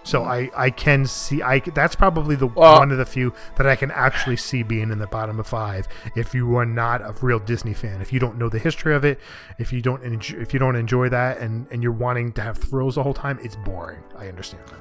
[0.04, 3.66] So I, I can see I that's probably the Well- one of the few that
[3.68, 5.86] I can actually see being in the bottom of five.
[6.16, 9.04] If you are not a real Disney fan, if you don't know the history of
[9.04, 9.20] it,
[9.58, 12.58] if you don't enjoy, if you don't enjoy that, and and you're wanting to have
[12.58, 14.00] thrills the whole time, it's boring.
[14.18, 14.80] I understand that.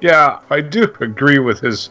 [0.00, 1.90] Yeah, I do agree with his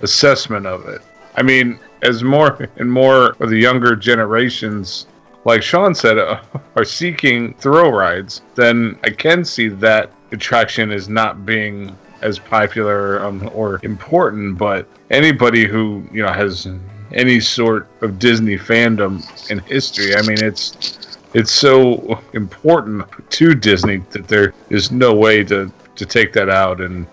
[0.00, 1.02] assessment of it.
[1.36, 5.06] I mean, as more and more of the younger generations,
[5.44, 6.40] like Sean said, uh,
[6.76, 13.24] are seeking thrill rides, then I can see that attraction is not being as popular
[13.24, 14.58] um, or important.
[14.58, 16.66] But anybody who you know has
[17.12, 23.98] any sort of Disney fandom in history, I mean, it's it's so important to Disney
[24.10, 27.06] that there is no way to to take that out and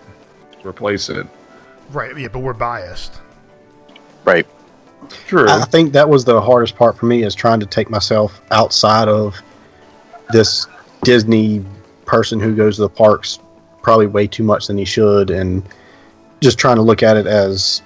[0.64, 1.26] replace it.
[1.90, 2.16] Right?
[2.18, 3.20] Yeah, but we're biased.
[4.24, 4.46] Right.
[5.26, 5.48] True.
[5.48, 8.40] I I think that was the hardest part for me is trying to take myself
[8.50, 9.40] outside of
[10.32, 10.66] this
[11.02, 11.64] Disney
[12.06, 13.38] person who goes to the parks
[13.82, 15.62] probably way too much than he should, and
[16.40, 17.82] just trying to look at it as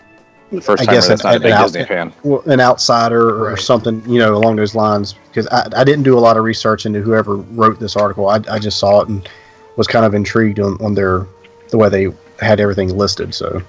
[0.63, 2.13] First I guess an- not a big an Disney out- fan.
[2.47, 3.59] an outsider or Right.
[3.59, 5.15] something, you know, along those lines.
[5.29, 8.29] Because I, I didn't do a lot of research into whoever wrote this article.
[8.31, 9.29] I, I just saw it and
[9.77, 11.27] was kind of intrigued on, on their
[11.71, 12.07] the way they
[12.41, 13.35] had everything listed.
[13.35, 13.61] So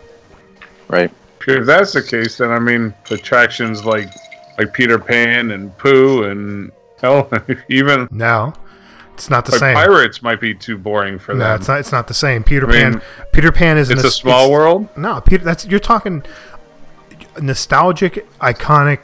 [0.88, 1.12] Right.
[1.48, 4.10] If that's the case, then I mean, attractions like
[4.58, 6.72] like Peter Pan and Pooh and
[7.02, 7.30] hell,
[7.70, 8.54] even No,
[9.14, 9.76] it's not the like same.
[9.76, 11.60] pirates might be too boring for no, them.
[11.60, 11.80] it's not.
[11.80, 12.44] It's not the same.
[12.44, 13.02] Peter I mean, Pan.
[13.34, 13.90] Peter Pan is.
[13.90, 14.90] it's nos- a small world.
[14.98, 15.44] No, Peter.
[15.44, 16.24] That's you're talking
[17.42, 19.00] nostalgic, iconic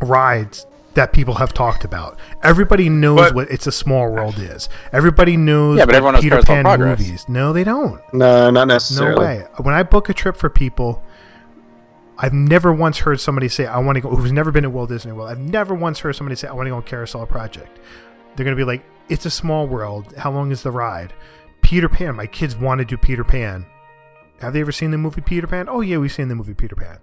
[0.00, 2.18] rides that people have talked about.
[2.42, 4.68] Everybody knows But- what "It's a Small World" is.
[4.92, 5.78] Everybody knows.
[5.78, 6.98] Yeah, but everyone knows Peter Pan Progress.
[6.98, 7.24] movies.
[7.28, 8.00] No, they don't.
[8.12, 9.14] no, not necessarily.
[9.14, 9.46] No way.
[9.58, 11.02] When I book a trip for people,
[12.22, 14.90] I've never once heard somebody say, "I want to go." Who's never been to Walt
[14.90, 15.30] Disney World?
[15.30, 17.78] I've never once heard somebody say, "I want to go on Carousel Project."
[18.36, 20.14] They're gonna be like, "It's a small world.
[20.18, 21.12] How long is the ride?"
[21.62, 22.16] Peter Pan.
[22.16, 23.64] My kids want to do Peter Pan.
[24.40, 25.66] Have they ever seen the movie Peter Pan?
[25.68, 26.98] Oh yeah, we've seen the movie Peter Pan.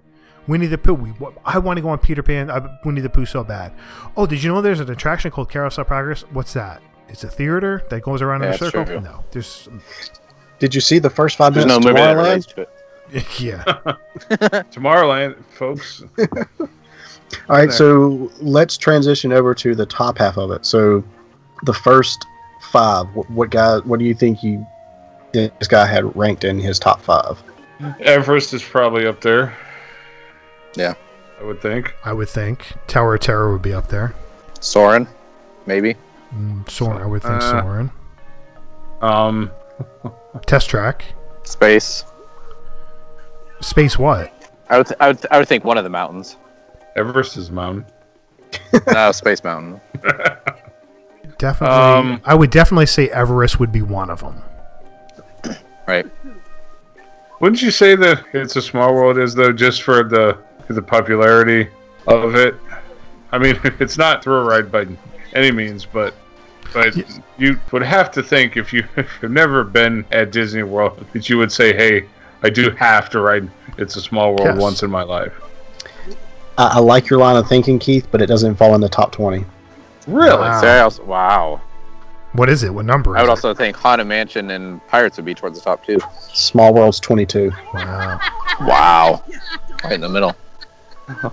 [0.48, 0.94] Winnie the Pooh.
[0.94, 1.14] We,
[1.46, 2.50] I want to go on Peter Pan.
[2.50, 3.74] Uh, Winnie the Pooh so bad.
[4.16, 6.22] Oh, did you know there's an attraction called Carousel Progress?
[6.32, 6.82] What's that?
[7.10, 8.86] It's a theater that goes around in a circle.
[8.86, 9.00] true.
[9.02, 9.68] No, there's
[10.60, 12.24] Did you see the first five There's minutes no of movie that Tomorrowland?
[12.24, 12.70] relates to it.
[13.40, 13.64] yeah.
[14.72, 16.04] Tomorrowland, folks.
[17.50, 20.66] All right, so let's transition over to the top half of it.
[20.66, 21.04] So,
[21.64, 22.26] the first
[22.72, 23.08] five.
[23.16, 23.80] What, what guy?
[23.80, 24.66] What do you think you
[25.34, 27.42] this guy had ranked in his top five?
[28.00, 29.56] Everest is probably up there.
[30.76, 30.94] Yeah.
[31.40, 31.94] I would think.
[32.04, 34.16] I would think Tower of Terror would be up there.
[34.60, 35.08] Soarin',
[35.68, 35.96] maybe.
[36.34, 37.92] Mm, Soarin', I would think Uh, Soarin'.
[39.02, 39.52] Um,
[40.48, 41.06] Test Track.
[41.44, 42.04] Space.
[43.62, 44.34] Space what?
[44.70, 46.38] I would, I would, I would think one of the mountains.
[46.96, 47.86] Everest is mountain.
[48.88, 49.80] no, Space Mountain.
[51.38, 51.76] Definitely.
[51.76, 54.44] Um, I would definitely say Everest would be one of them.
[55.88, 56.06] Right.
[57.40, 61.70] Wouldn't you say that it's a small world is though just for the the popularity
[62.08, 62.56] of it?
[63.32, 64.86] I mean, it's not thrill ride by
[65.34, 66.14] any means, but
[66.74, 66.94] but
[67.38, 71.30] you would have to think if you if you've never been at Disney World that
[71.30, 72.08] you would say, "Hey,
[72.44, 74.58] I do have to ride It's a Small World Yes.
[74.62, 75.34] once in my life."
[76.58, 79.12] I, I like your line of thinking, Keith, but it doesn't fall in the top
[79.12, 79.46] twenty.
[80.08, 80.38] Really?
[80.38, 80.62] Wow.
[80.62, 81.62] So also, wow.
[82.34, 82.74] What is it?
[82.74, 83.32] What number is I would it?
[83.32, 86.00] also think Haunted Mansion and Pirates would be towards the top two.
[86.34, 87.52] Small World's twenty-two.
[87.74, 88.20] Wow.
[88.62, 89.24] Wow.
[89.84, 90.36] Right in the middle.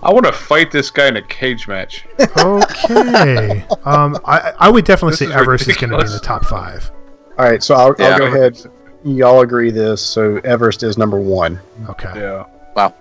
[0.03, 2.05] I want to fight this guy in a cage match.
[2.39, 3.65] Okay.
[3.85, 6.21] um, I I would definitely This say is Everest is going to be in the
[6.21, 6.91] top five.
[7.39, 8.11] All right, so I'll, Yeah.
[8.11, 8.57] I'll go ahead.
[9.05, 10.05] Y'all agree this?
[10.05, 11.61] So Everest is number one.
[11.91, 12.13] Okay.
[12.17, 12.47] Yeah.
[12.75, 12.95] Wow.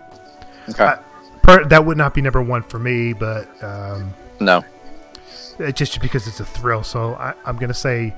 [0.70, 0.84] Okay.
[0.86, 1.00] I-
[1.42, 4.64] Per, that would not be number one for me, but um, no.
[5.60, 6.84] it- just because it's a thrill.
[6.84, 8.14] So I, I'm going to say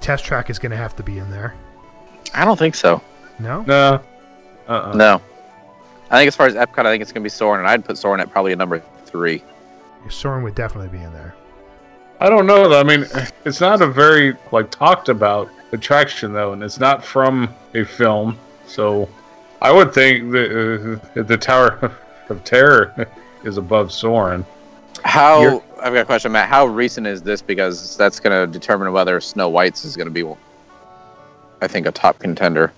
[0.00, 1.54] Test Track is going to have to be in there.
[2.34, 3.00] I don't think so.
[3.38, 3.62] No.
[3.62, 4.00] No.
[4.68, 4.92] Uh-uh.
[4.94, 5.22] No.
[6.10, 7.86] I think as far as Epcot, I think it's going to be Soarin', and I'd
[7.86, 9.42] put Soarin' at probably a number three.
[10.10, 11.34] Soarin' would definitely be in there.
[12.20, 12.68] I don't know.
[12.68, 12.80] though.
[12.80, 13.06] I mean,
[13.46, 18.38] it's not a very like talked about attraction though, and it's not from a film.
[18.66, 19.08] So,
[19.60, 21.92] I would think the uh, the Tower
[22.28, 23.06] of Terror
[23.44, 24.44] is above Soarin'.
[25.04, 26.48] How You're- I've got a question, Matt.
[26.48, 27.42] How recent is this?
[27.42, 30.24] Because that's going to determine whether Snow White's is going to be,
[31.60, 32.72] I think, a top contender,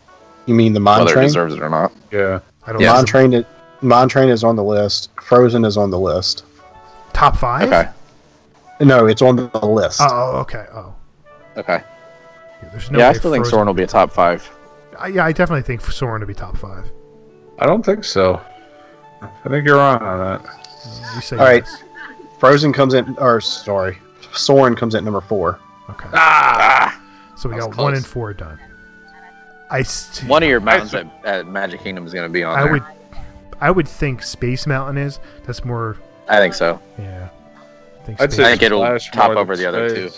[0.47, 1.93] You mean the Mine whether it deserves it or not.
[2.11, 2.41] Yeah.
[2.67, 2.89] I don't Yeah.
[2.89, 2.95] know.
[2.95, 3.33] Mine Train.
[3.35, 3.45] Is,
[3.83, 5.11] Mine Train is on the list.
[5.21, 6.45] Frozen is on the list.
[7.13, 7.69] Top five?
[7.71, 7.91] Okay.
[8.81, 10.01] No, it's on the list.
[10.03, 10.65] Oh, okay.
[10.73, 10.95] Oh.
[11.59, 11.83] Okay.
[12.63, 14.49] Yeah, there's no yeah, I way still think Soarin' will be a top five.
[14.99, 16.91] I, yeah, I definitely think Soarin' to be top five.
[17.59, 18.41] I don't think so.
[19.23, 20.61] I think you're wrong on that.
[21.15, 21.63] You say All right.
[21.65, 21.83] yes.
[22.39, 23.99] Frozen comes in, or sorry,
[24.33, 25.59] Soarin' comes in at number four.
[25.91, 26.09] Okay.
[26.13, 27.01] Ah!
[27.37, 28.59] So we got was one and four done.
[29.71, 32.57] I st- One of your mountains at, at Magic Kingdom is going to be on
[32.59, 32.73] I there.
[32.73, 32.83] would,
[33.61, 35.19] I would think Space Mountain is.
[35.45, 35.97] That's more.
[36.29, 36.81] I think so.
[36.99, 37.29] Yeah.
[38.01, 40.11] I think I'd Space- I think it'll top over than the other two.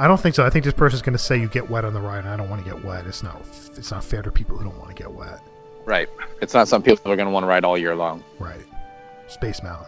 [0.00, 0.04] Space.
[0.04, 0.44] I don't think so.
[0.44, 2.36] I think this person's going to say you get wet on the ride, and I
[2.36, 3.06] don't want to get wet.
[3.06, 3.40] It's not.
[3.76, 5.40] It's not fair to people who don't want to get wet.
[5.84, 6.08] Right.
[6.40, 8.22] It's not some people who are going to want to ride all year long.
[8.38, 8.64] Right.
[9.28, 9.86] Space Mountain.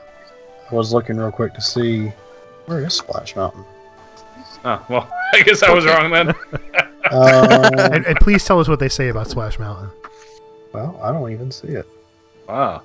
[0.71, 2.13] I was looking real quick to see
[2.67, 3.65] where is Splash Mountain.
[4.65, 6.35] Oh, well, I guess I was wrong then.
[7.11, 9.91] Uh, and, and please tell us what they say about Splash Mountain.
[10.73, 11.87] well, I don't even see it.
[12.49, 12.83] Wow.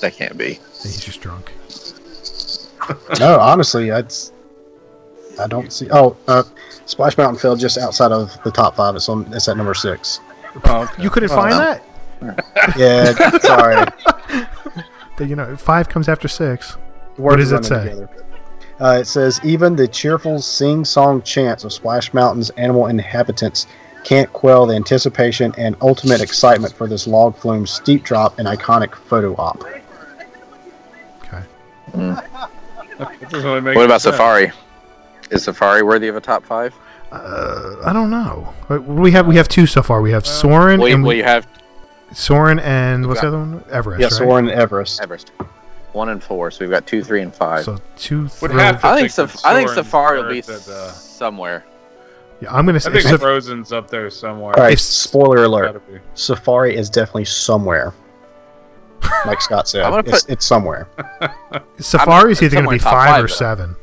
[0.00, 0.58] That can't be.
[0.82, 1.52] He's just drunk.
[3.20, 4.12] No, honestly, I'd,
[5.40, 5.88] I don't see.
[5.90, 6.42] Oh, uh,
[6.86, 8.94] Splash Mountain fell just outside of the top five.
[8.96, 9.32] It's on.
[9.32, 10.20] It's at number six.
[10.64, 11.02] Oh, okay.
[11.02, 11.58] You couldn't Oh, find no.
[11.58, 12.76] that?
[12.78, 13.86] Yeah, sorry.
[15.18, 16.76] That, You know, five comes after six.
[17.18, 18.06] Words does it say?
[18.80, 23.66] Uh, it says even the cheerful sing-song chants of Splash Mountain's animal inhabitants
[24.04, 28.94] can't quell the anticipation and ultimate excitement for this log flume steep drop and iconic
[28.94, 29.62] photo op.
[31.18, 31.42] Okay.
[31.92, 34.14] That doesn't really What about sense.
[34.16, 34.50] Safari?
[35.32, 36.74] Is Safari worthy of a top five?
[37.10, 38.52] Uh, I don't know.
[38.68, 40.00] We have we have two so far.
[40.00, 41.46] We have Soarin' Well, you, and well, you have
[42.12, 43.64] Soarin' and what's the other one?
[43.70, 44.00] Everest.
[44.00, 44.26] Yes, right?
[44.26, 45.00] Soarin' and Everest.
[45.02, 45.32] Everest.
[45.92, 47.64] One and four, so we've got two, three, and five.
[47.64, 48.28] So two.
[48.40, 51.64] Would have to I think think Saf- I think Safari will be started, uh, somewhere.
[52.40, 53.02] Yeah, I'm gonna say I say.
[53.02, 54.54] think Saf- Frozen's up there somewhere.
[54.56, 55.98] All right, If- spoiler Gotta alert: be.
[56.14, 57.92] Safari is definitely somewhere.
[59.26, 60.88] Like Scott said, I'm it's, put- it's somewhere.
[61.78, 63.34] Safari's I'm- either gonna be five, five, or though.
[63.34, 63.76] seven.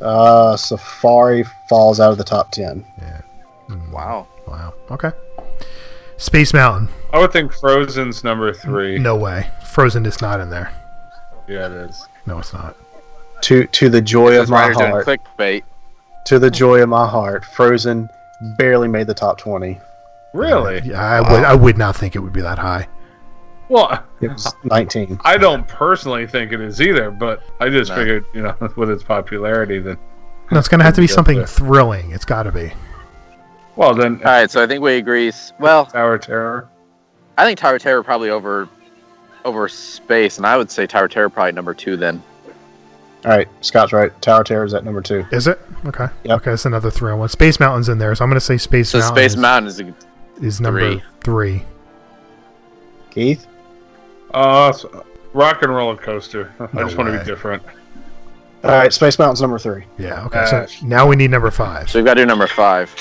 [0.00, 2.84] Uh, Safari falls out of the top ten.
[2.98, 3.20] Yeah.
[3.92, 4.26] Wow.
[4.46, 4.74] Wow.
[4.90, 5.10] Okay.
[6.16, 6.88] Space Mountain.
[7.12, 8.98] I would think Frozen's number three.
[8.98, 9.50] No way.
[9.64, 10.72] Frozen is not in there.
[11.48, 12.06] Yeah, it is.
[12.26, 12.76] No, it's not.
[13.42, 15.62] To to the joy of my heart, clickbait.
[16.26, 18.08] to the joy of my heart, Frozen
[18.56, 19.78] barely made the top twenty.
[20.32, 20.80] Really?
[20.84, 21.44] Yeah, I would.
[21.44, 22.88] I would not think it would be that high.
[23.68, 25.18] Well, It was nineteen.
[25.24, 27.96] I don't personally think it is either, but I just No.
[27.96, 29.96] figured, you know, with its popularity, then.
[30.50, 31.46] No, it's gonna have to be something there.
[31.46, 32.10] thrilling.
[32.12, 32.72] It's got to be.
[33.76, 35.32] Well, then, All right, so I think we agree.
[35.58, 36.68] Well, Tower Terror.
[37.38, 38.68] I think Tower Terror probably over
[39.44, 42.22] over space, and I would say Tower Terror probably number two then.
[43.24, 44.12] All right, Scott's right.
[44.22, 45.24] Tower Terror is at number two.
[45.32, 45.58] Is it?
[45.86, 46.06] Okay.
[46.24, 46.40] Yep.
[46.42, 47.28] Okay, that's another thrill one.
[47.30, 49.16] Space Mountain's in there, so I'm gonna say Space So Mountain.
[49.16, 49.82] Space is, Mountain is
[50.42, 51.02] is number three.
[51.22, 51.62] three.
[53.10, 53.46] Keith,
[54.34, 54.72] Uh,
[55.32, 56.52] Rock and Roller Coaster.
[56.60, 57.18] I No just want to way.
[57.18, 57.62] be different.
[58.64, 59.84] all right, Space Mountain's number three.
[59.98, 60.24] Yeah.
[60.26, 60.46] Okay.
[60.46, 61.90] So now we need number five.
[61.90, 62.94] so we've got to do number five.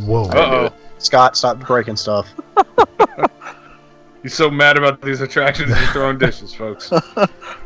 [0.00, 0.24] Whoa.
[0.28, 0.72] I didn't do Uh oh.
[0.98, 2.32] Scott, stop breaking stuff.
[4.22, 6.90] He's so mad about these attractions, he's throwing dishes, folks.
[6.90, 7.00] All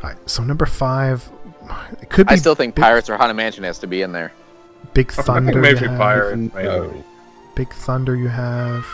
[0.03, 0.17] right.
[0.27, 1.27] So number five.
[2.03, 4.13] It could be I still think Big, Pirates or Haunted Mansion has to be in
[4.13, 4.33] there.
[4.93, 5.59] Big I think Thunder.
[5.61, 5.99] maybe you have.
[5.99, 6.37] Pirate.
[6.37, 6.65] Maybe.
[6.65, 7.05] No.
[7.55, 8.15] Big Thunder.
[8.17, 8.85] You have.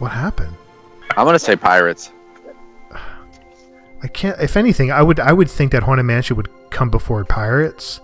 [0.00, 0.54] What happened?
[1.16, 2.10] I'm gonna say Pirates.
[4.02, 4.40] I can't.
[4.40, 5.18] If anything, I would.
[5.20, 8.00] I would think that Haunted Mansion would come before Pirates,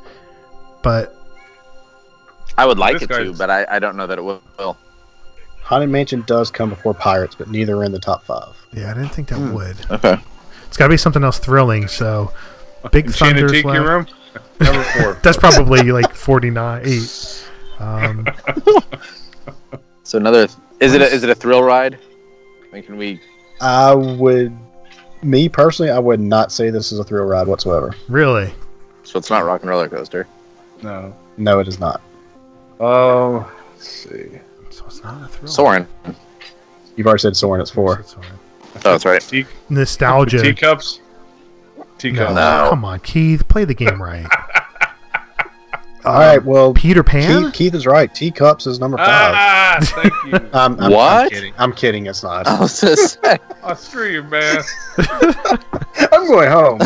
[0.82, 1.16] but
[2.58, 4.42] I would like it to, but I, I don't know that it will.
[5.62, 8.54] Haunted Mansion does come before Pirates, but neither are in the top five.
[8.72, 9.76] yeah, I didn't think that would.
[9.90, 10.16] Okay.
[10.66, 11.86] It's got to be something else thrilling.
[11.88, 12.32] So,
[12.92, 13.86] Big Enchanted Thunder's Tiki left.
[13.86, 14.06] Room?
[14.60, 15.14] Number four.
[15.22, 17.48] That's probably like forty nine eight.
[17.78, 18.26] Um,
[20.04, 20.48] So another.
[20.80, 21.98] Is it a, is it a thrill ride?
[22.68, 23.20] I mean, can we?
[23.60, 24.54] I would,
[25.24, 27.94] me personally, I would not say this is a thrill ride whatsoever.
[28.08, 28.52] really?
[29.02, 30.26] So it's not Rock and Roller Coaster.
[30.82, 31.14] No.
[31.36, 32.00] No, it is not.
[32.80, 34.30] Oh, let's see.
[34.70, 35.50] So it's not a thrill.
[35.52, 35.86] Soarin'.
[36.96, 37.60] You've already said Soarin'.
[37.60, 37.98] It's four.
[38.00, 38.28] It's Soarin'.
[38.76, 39.20] Oh, that's right.
[39.20, 40.40] Tea- Nostalgia.
[40.42, 41.00] teacups?
[41.76, 42.34] No, Teacups.
[42.34, 42.66] No.
[42.70, 44.26] come on, Keith, play the game right.
[46.04, 46.42] All right.
[46.44, 47.44] Well, Peter Pan.
[47.44, 48.14] Keith, Keith is right.
[48.14, 49.34] Teacups is number five.
[49.34, 50.32] Ah, thank you.
[50.52, 51.32] I'm, I'm, I'm What?
[51.32, 51.54] kidding.
[51.56, 52.06] I'm kidding.
[52.06, 52.46] It's not.
[52.46, 53.38] I was just saying.
[53.62, 54.62] oh, screw you, man.
[56.12, 56.80] I'm going home.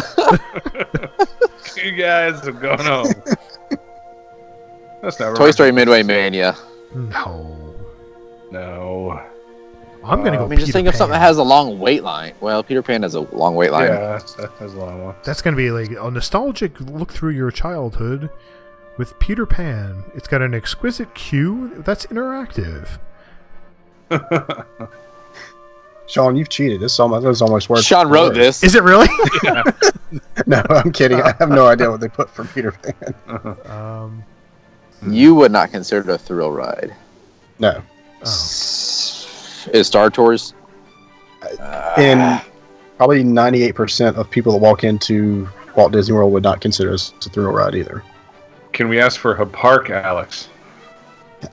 [1.77, 3.13] you guys are going home.
[5.03, 5.55] That's not Toy right.
[5.55, 6.55] Story Midway Mania.
[6.95, 7.75] No,
[8.51, 9.21] No.
[10.05, 10.45] I'm gonna Uh, go.
[10.47, 12.33] I mean, just Peter think of something that has a long wait line.
[12.41, 13.89] Well, Peter Pan has a long wait line.
[13.89, 15.15] Yeah, that has a long one.
[15.25, 18.31] That's gonna be like a nostalgic look through your childhood
[18.99, 20.05] with Peter Pan.
[20.15, 22.99] It's got an exquisite queue that's interactive.
[26.07, 26.81] Sean, you've cheated.
[26.81, 27.85] This is almost, this is almost word.
[27.85, 28.37] Sean wrote word.
[28.37, 28.63] this.
[28.63, 29.09] Is it really?
[30.47, 31.21] No, I'm kidding.
[31.21, 33.15] I have no idea what they put for Peter Pan.
[33.67, 34.25] um,
[35.07, 36.95] You would not consider it a thrill ride.
[37.59, 37.83] No.
[38.23, 40.55] oh, Is Star Tours?
[41.99, 42.41] And
[42.97, 47.29] probably 98% of people that walk into Walt Disney World would not consider this a
[47.29, 48.03] thrill ride either.
[48.73, 50.49] Can we ask for a park, Alex?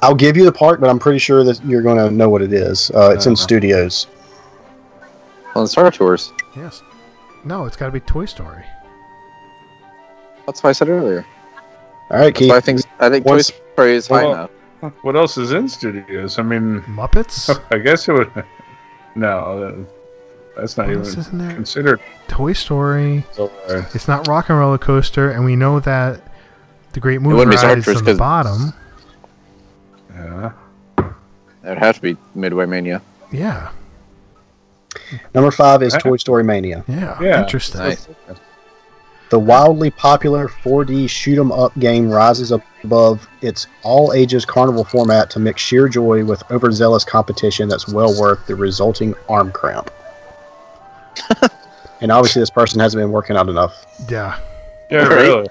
[0.01, 2.41] I'll give you the park, but I'm pretty sure that you're going to know what
[2.41, 2.91] it is.
[2.91, 3.43] Uh, it's in Uh-huh.
[3.43, 4.07] studios.
[5.55, 6.33] On Star Tours.
[6.55, 6.81] Yes.
[7.43, 8.63] No, it's got to be Toy Story.
[10.45, 11.25] That's what I said earlier.
[12.11, 12.51] All right, That's Keith.
[12.51, 14.49] I think I think Toy Story is high Well,
[14.81, 14.93] enough.
[15.01, 16.37] What else is in studios?
[16.37, 17.59] I mean, Muppets.
[17.71, 18.31] I guess it would.
[19.17, 19.85] No,
[20.57, 21.53] that's not What even else is in there?
[21.53, 22.01] considered.
[22.27, 23.23] Toy Story.
[23.31, 26.19] So, uh, It's not Rock and Roller Coaster, and we know that
[26.95, 28.73] the Great Movie wouldn't be Star Ride is on the 'cause- bottom.
[30.15, 30.51] yeah.
[30.97, 33.01] It would have to be Midway Mania.
[33.31, 33.69] Yeah.
[35.33, 36.83] Number five is Toy Story Mania.
[36.87, 37.17] Yeah.
[37.21, 37.41] Yeah.
[37.41, 37.81] Interesting.
[37.81, 38.07] Nice.
[39.29, 45.29] The wildly popular 4D shoot 'em up game rises above its all ages carnival format
[45.31, 49.89] to mix sheer joy with overzealous competition that's well worth the resulting arm cramp.
[52.01, 53.85] and obviously, this person hasn't been working out enough.
[54.07, 54.37] Yeah.
[54.91, 55.09] Yeah, Right.
[55.17, 55.47] really.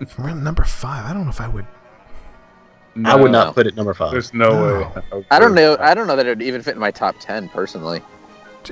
[0.00, 1.66] If we're number five, I don't know if I would.
[3.04, 3.44] I would No.
[3.46, 4.10] not put it number five.
[4.10, 4.92] There's no, No.
[5.12, 5.22] way.
[5.30, 5.76] I don't know.
[5.80, 8.02] I don't know that it would even fit in my top ten personally.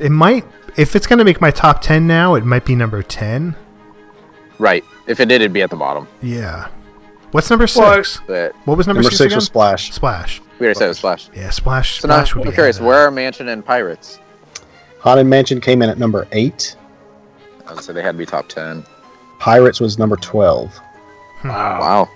[0.01, 0.45] It might.
[0.77, 3.55] If it's going to make my top 10 now, it might be number 10.
[4.59, 4.85] Right.
[5.07, 6.07] If it did, it'd be at the bottom.
[6.21, 6.67] Yeah.
[7.31, 8.21] What's number six?
[8.27, 9.93] But What was number, Number six, six was Splash.
[9.93, 10.43] Splash.
[10.59, 11.31] we already said it was Splash.
[11.35, 12.01] Yeah, Splash.
[12.01, 14.19] So now Splash would I'm be curious, where are Mansion and Pirates?
[15.01, 16.77] Haunted Mansion came in at number eight.
[17.67, 18.85] I would say they had to be top ten.
[19.39, 20.17] Pirates was number
[21.43, 21.55] 12.
[21.57, 21.81] Wow.
[21.81, 22.11] Wow.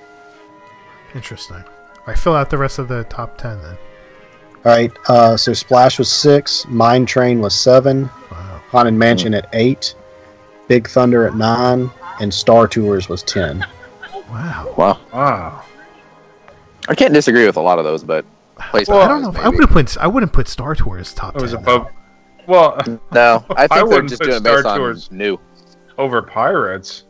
[1.15, 1.57] Interesting.
[1.57, 3.77] All right, fill out the rest of the top 10 then.
[4.65, 8.61] All right, uh, so Splash was six, Mine Train was seven, Wow.
[8.71, 9.95] Haunted Mansion at eight,
[10.69, 13.67] Big Thunder at nine, and Star Tours was ten.
[14.31, 14.75] Wow.
[14.77, 15.01] Wow.
[15.13, 15.63] Wow.
[16.89, 18.25] I can't disagree with a lot of those, but
[18.71, 19.01] placement.
[19.01, 19.31] I don't know.
[19.31, 19.97] If, I would have put.
[19.97, 21.63] I wouldn't put Star Tours top It was 10.
[21.63, 21.89] above.
[22.47, 22.79] Well,
[23.13, 25.11] No, I I think they're just doing it Star based on Tours.
[25.11, 25.39] new.
[25.99, 27.05] over Pirates,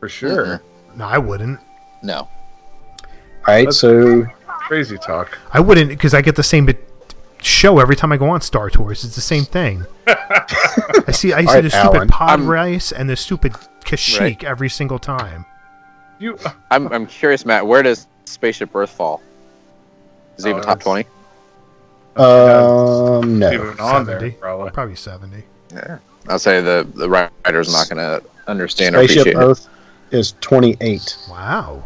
[0.00, 0.46] for sure.
[0.46, 0.60] Mhm.
[0.96, 1.60] No, I wouldn't.
[2.02, 2.16] No.
[2.18, 2.28] All
[3.46, 5.38] right, so Crazy talk.
[5.52, 6.68] I wouldn't because I get the same
[7.40, 9.04] show every time I go on Star Tours.
[9.04, 9.84] It's the same thing.
[10.08, 11.32] I see.
[11.32, 12.08] I see right, the stupid Alan.
[12.08, 13.52] pod I'm- rice and the stupid
[13.84, 14.44] Kashyyyk Right.
[14.44, 15.44] every single time.
[16.18, 16.36] You.
[16.70, 17.64] I'm I'm curious, Matt.
[17.66, 19.22] Where does Spaceship Earth fall?
[20.38, 21.08] Is it Oh, even top twenty?
[22.16, 23.52] um no.
[23.52, 24.36] Even on there, 70.
[24.38, 24.70] probably.
[24.70, 25.42] Probably seventy.
[25.72, 25.98] Yeah.
[26.28, 29.68] I'll say the the writer's not going to understand or Spaceship appreciate it.
[30.06, 31.16] Earth is twenty eight.
[31.30, 31.84] Wow.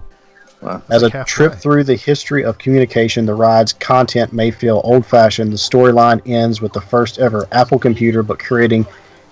[0.90, 1.24] As like a halfway.
[1.24, 5.52] trip through the history of communication, the ride's content may feel old fashioned.
[5.52, 8.86] The storyline ends with the first ever Apple computer, but creating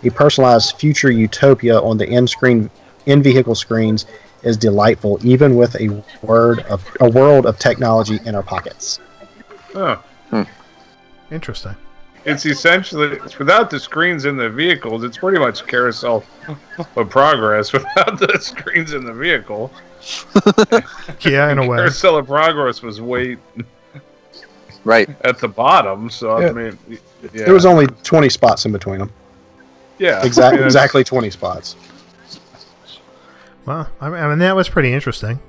[0.04, 2.70] a personalized future utopia on the in screen
[3.04, 4.06] in vehicle screens
[4.42, 8.98] is delightful, even with a word of a world of technology in our pockets.
[9.74, 9.98] Huh.
[11.30, 11.76] Interesting.
[12.28, 15.02] It's essentially it's without the screens in the vehicles.
[15.04, 16.24] It's pretty much carousel
[16.96, 19.70] of progress without the screens in the vehicle.
[21.22, 21.78] Yeah, in a way.
[21.78, 23.36] Carousel of progress was way
[24.84, 25.08] Right.
[25.24, 26.08] at the bottom.
[26.08, 26.48] So Yeah.
[26.48, 26.98] I mean, yeah,
[27.44, 29.10] There was only twenty spots in between them.
[29.98, 31.76] yeah, Exactly, exactly twenty spots.
[33.66, 35.40] Well, I mean, that was pretty interesting.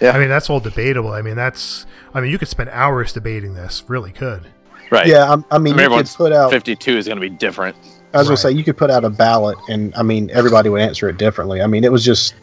[0.00, 0.12] Yeah.
[0.12, 1.12] I mean, that's all debatable.
[1.12, 1.84] I mean, that's.
[2.14, 3.84] I mean, you could spend hours debating this.
[3.86, 4.46] Really could.
[4.90, 5.06] Right.
[5.06, 6.50] Yeah, I, I mean, I mean, you could put out.
[6.50, 7.76] Fifty-two is going to be different.
[8.12, 8.34] I was Right.
[8.34, 11.18] gonna say you could put out a ballot, and I mean everybody would answer it
[11.18, 11.60] differently.
[11.62, 12.34] I mean, it was just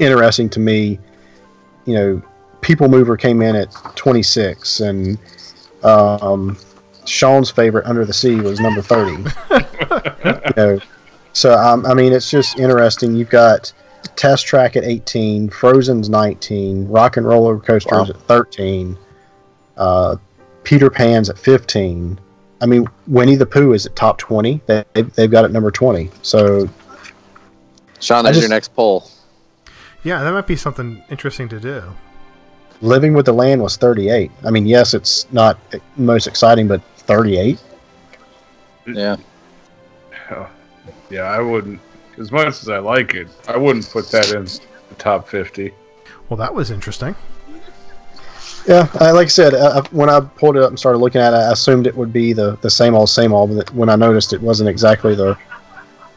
[0.00, 0.98] interesting to me.
[1.84, 2.22] You know,
[2.62, 5.18] People Mover came in at 26, and
[5.84, 6.56] um,
[7.06, 9.12] Sean's favorite, Under the Sea, was number 30.
[9.50, 10.78] you know,
[11.32, 13.14] so um, I mean, it's just interesting.
[13.14, 13.72] You've got
[14.16, 18.06] Test Track at 18, Frozen's 19, Rock and Roller Coasters Wow.
[18.08, 18.98] at 13,
[19.76, 20.16] uh,
[20.64, 22.18] Peter Pan's at 15.
[22.62, 24.60] I mean, Winnie the Pooh is at top 20.
[24.66, 26.10] They, they've got it number 20.
[26.22, 26.68] So,
[28.00, 29.10] Sean, that's just- your next poll.
[30.02, 31.82] Yeah, that might be something interesting to do.
[32.80, 34.30] Living with the Land was 38.
[34.44, 35.58] I mean, yes, it's not
[35.96, 37.60] most exciting, but 38?
[38.86, 39.16] Yeah.
[41.10, 41.22] yeah.
[41.22, 41.80] I wouldn't,
[42.18, 45.72] as much as I like it, I wouldn't put that in the top fifty.
[46.28, 47.14] Well, that was interesting.
[48.66, 51.32] Yeah, I, like I said, uh, when I pulled it up and started looking at
[51.32, 53.56] it, I assumed it would be the, the same old, same old.
[53.56, 55.36] But when I noticed it wasn't exactly the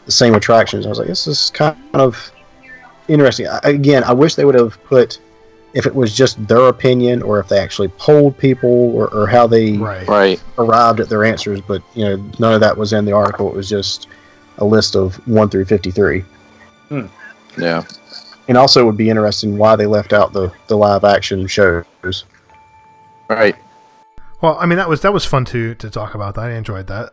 [0.05, 2.31] the same attractions, I was like, this is kind of
[3.07, 3.47] interesting.
[3.47, 5.19] I, again, I wish they would have put
[5.73, 9.47] if it was just their opinion or if they actually polled people or, or how
[9.47, 10.05] they Right.
[10.07, 10.43] Right.
[10.57, 11.61] arrived at their answers.
[11.61, 13.47] But you know, none of that was in the article.
[13.49, 14.07] It was just
[14.57, 16.23] a list of one through fifty-three.
[17.57, 17.83] Yeah.
[18.49, 21.85] And also, it would be interesting why they left out the the live action shows.
[23.33, 23.55] Right.
[24.41, 26.37] Well, I mean, that was that was fun to to talk about.
[26.37, 27.11] I enjoyed that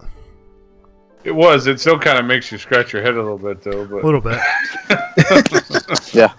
[1.24, 1.66] It was.
[1.66, 3.82] It still kind of makes you scratch your head a little bit, though.
[3.82, 4.38] a little bit.
[6.12, 6.32] Yeah.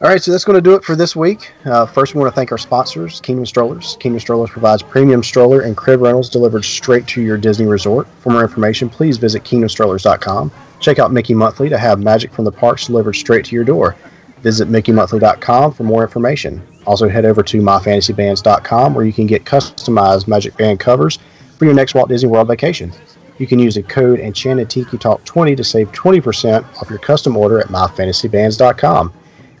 [0.00, 1.52] All right, so that's going to do it for this week.
[1.64, 3.96] Uh, first, we want to thank our sponsors, Kingdom Strollers.
[3.98, 8.06] Kingdom Strollers provides premium stroller and crib rentals delivered straight to your Disney resort.
[8.20, 10.52] For more information, please visit kingdomstrollers.com.
[10.78, 13.96] Check out Mickey Monthly to have magic from the parks delivered straight to your door.
[14.42, 16.62] Visit mickeymonthly.com for more information.
[16.88, 21.18] Also, head over to myfantasybands.com where you can get customized Magic Band covers
[21.58, 22.90] for your next Walt Disney World vacation.
[23.36, 27.36] You can use the code Enchanted Tiki Talk 20 to save 20% off your custom
[27.36, 29.12] order at myfantasybands.com.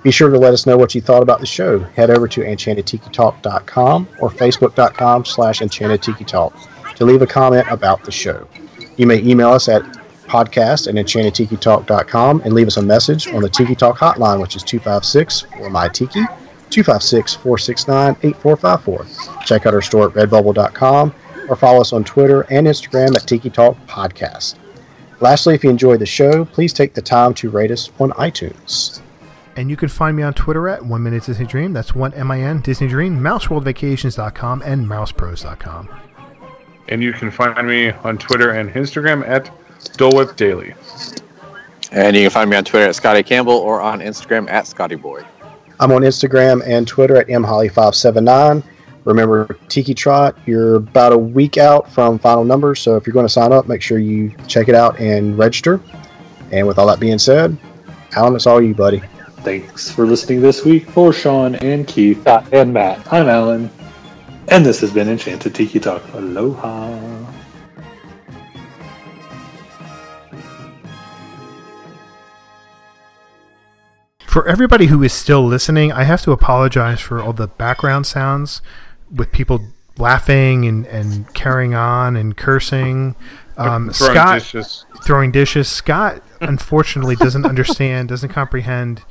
[0.02, 1.80] Be sure to let us know what you thought about the show.
[1.80, 8.48] Head over to enchantedtikitalk.com or facebook.com slash enchantedtikitalk to leave a comment about the show.
[8.96, 9.82] You may email us at
[10.28, 14.62] podcast at enchantedtikitalk.com and leave us a message on the Tiki Talk hotline, which is
[14.62, 16.22] 256 for my Tiki,
[16.70, 19.44] 256 469 8454.
[19.44, 21.14] Check out our store at redbubble.com
[21.48, 24.56] or follow us on Twitter and Instagram at Tiki Talk Podcast.
[25.20, 29.00] Lastly, if you enjoyed the show, please take the time to rate us on iTunes.
[29.56, 31.72] And you can find me on Twitter at One Minute Disney Dream.
[31.72, 35.88] That's one M I N Disney Dream, MouseWorldVacations.com, and MousePros.com.
[36.88, 39.50] And you can find me on Twitter and Instagram at
[39.96, 40.74] Dole Whip Daily.
[41.90, 44.94] And you can find me on Twitter at Scotty Campbell or on Instagram at Scotty
[44.94, 45.24] Boy.
[45.80, 48.64] I'm on Instagram and Twitter at mholly579.
[49.04, 53.26] Remember, Tiki Trot, you're about a week out from final numbers, so if you're going
[53.26, 55.80] to sign up, make sure you check it out and register.
[56.50, 57.56] And with all that being said,
[58.16, 59.02] Alan, it's all you, buddy.
[59.42, 63.10] Thanks for listening this week for Sean and Keith and Matt.
[63.12, 63.70] I'm Alan,
[64.48, 66.02] and this has been Enchanted Tiki Talk.
[66.14, 67.27] Aloha.
[74.28, 78.60] For everybody who is still listening, I have to apologize for all the background sounds
[79.10, 79.62] with people
[79.96, 83.16] laughing and, and carrying on and cursing.
[83.56, 84.84] Um, Throwing Scott dishes.
[85.02, 85.66] throwing dishes.
[85.66, 89.02] Scott unfortunately doesn't understand, doesn't comprehend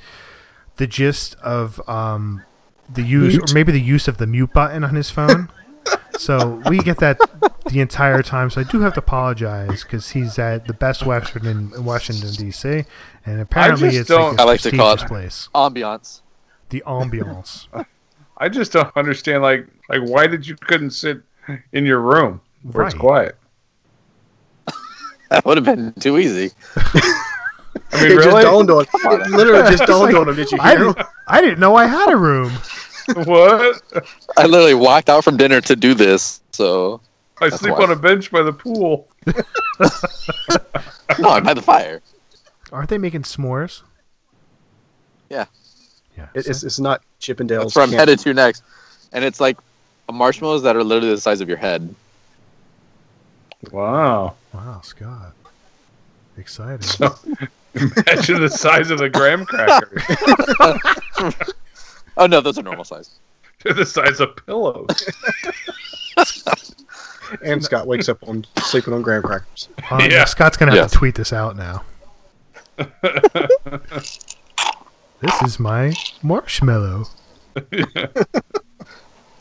[0.76, 2.44] the gist of um,
[2.88, 3.52] the use, Mute.
[3.52, 5.50] or maybe the use of the mute button on his phone.
[6.18, 7.20] So we get that
[7.68, 8.50] the entire time.
[8.50, 12.32] So I do have to apologize because he's at the Best Western in, in Washington
[12.34, 12.86] D.C.
[13.26, 15.50] and apparently just it's like don't- I like to call it place.
[15.56, 16.22] ambiance.
[16.70, 17.68] The ambiance.
[18.40, 21.22] I just don't understand, like, like why did you couldn't sit
[21.72, 23.36] in your room where it's quiet?
[25.30, 26.52] That would have been too easy.
[26.76, 28.24] I mean, it really?
[28.24, 30.36] just dawned on it literally just dawned on him.
[30.36, 30.86] Did you I hear?
[30.94, 32.52] didn't, I didn't know I had a room.
[33.16, 33.82] What?
[34.38, 37.02] I literally walked out from dinner to do this, so
[37.42, 37.84] I sleep why.
[37.84, 39.08] on a bench by the pool.
[41.20, 42.02] no, I'm by the fire.
[42.72, 43.82] Aren't they making s'mores?
[45.30, 45.46] Yeah.
[46.18, 46.28] Yeah.
[46.34, 47.62] It- It's, it's not Chippendales.
[47.64, 48.00] That's where I'm camp.
[48.00, 48.64] headed to next.
[49.14, 49.58] And it's like
[50.12, 51.94] marshmallows that are literally the size of your head.
[53.72, 54.36] Wow.
[54.54, 55.34] Wow, Scott.
[56.38, 56.80] Exciting.
[57.74, 60.04] Imagine the size of the graham crackers.
[62.18, 63.20] Oh no, those are normal size.
[63.64, 64.88] They're the size of pillows.
[67.44, 69.68] And Scott wakes up on sleeping on graham crackers.
[69.92, 70.24] Uh, yeah, Yeah.
[70.26, 70.92] Scott's gonna have Yes.
[70.92, 71.84] to tweet this out now.
[75.22, 75.94] this is my
[76.24, 77.04] marshmallow.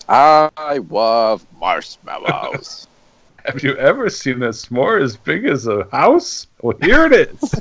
[0.09, 2.89] I love marshmallows.
[3.45, 6.49] Have you ever seen a s'more as big as a house?
[6.63, 7.55] Well, here it is.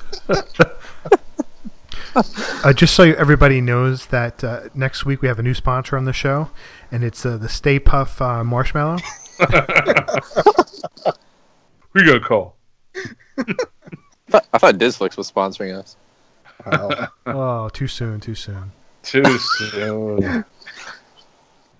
[2.16, 6.06] Uh, just so everybody knows that uh, next week we have a new sponsor on
[6.06, 6.50] the show,
[6.92, 8.98] and it's uh, the Stay Puft uh, marshmallow.
[11.94, 12.56] we got a call.
[14.34, 15.98] I thought Disflix was sponsoring us.
[16.66, 17.08] Wow.
[17.28, 18.72] Oh, too soon, too soon.
[19.04, 20.46] Too soon.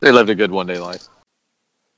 [0.02, 1.08] They lived a good one day life.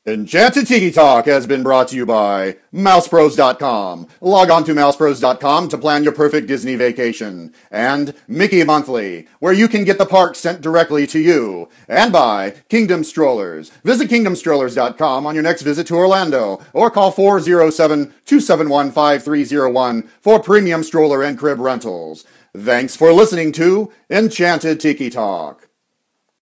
[0.08, 4.08] Enchanted Tiki Talk has been brought to you by MousePros.com.
[4.22, 7.53] Log on to MousePros.com to plan your perfect Disney vacation.
[7.70, 11.68] And Mickey Monthly, where you can get the park sent directly to you.
[11.89, 13.70] And by Kingdom Strollers.
[13.84, 21.38] Visit KingdomStrollers.com on your next visit to Orlando or call 407-271-5301 for premium stroller and
[21.38, 22.24] crib rentals.
[22.55, 25.66] Thanks for listening to Enchanted Tiki Talk.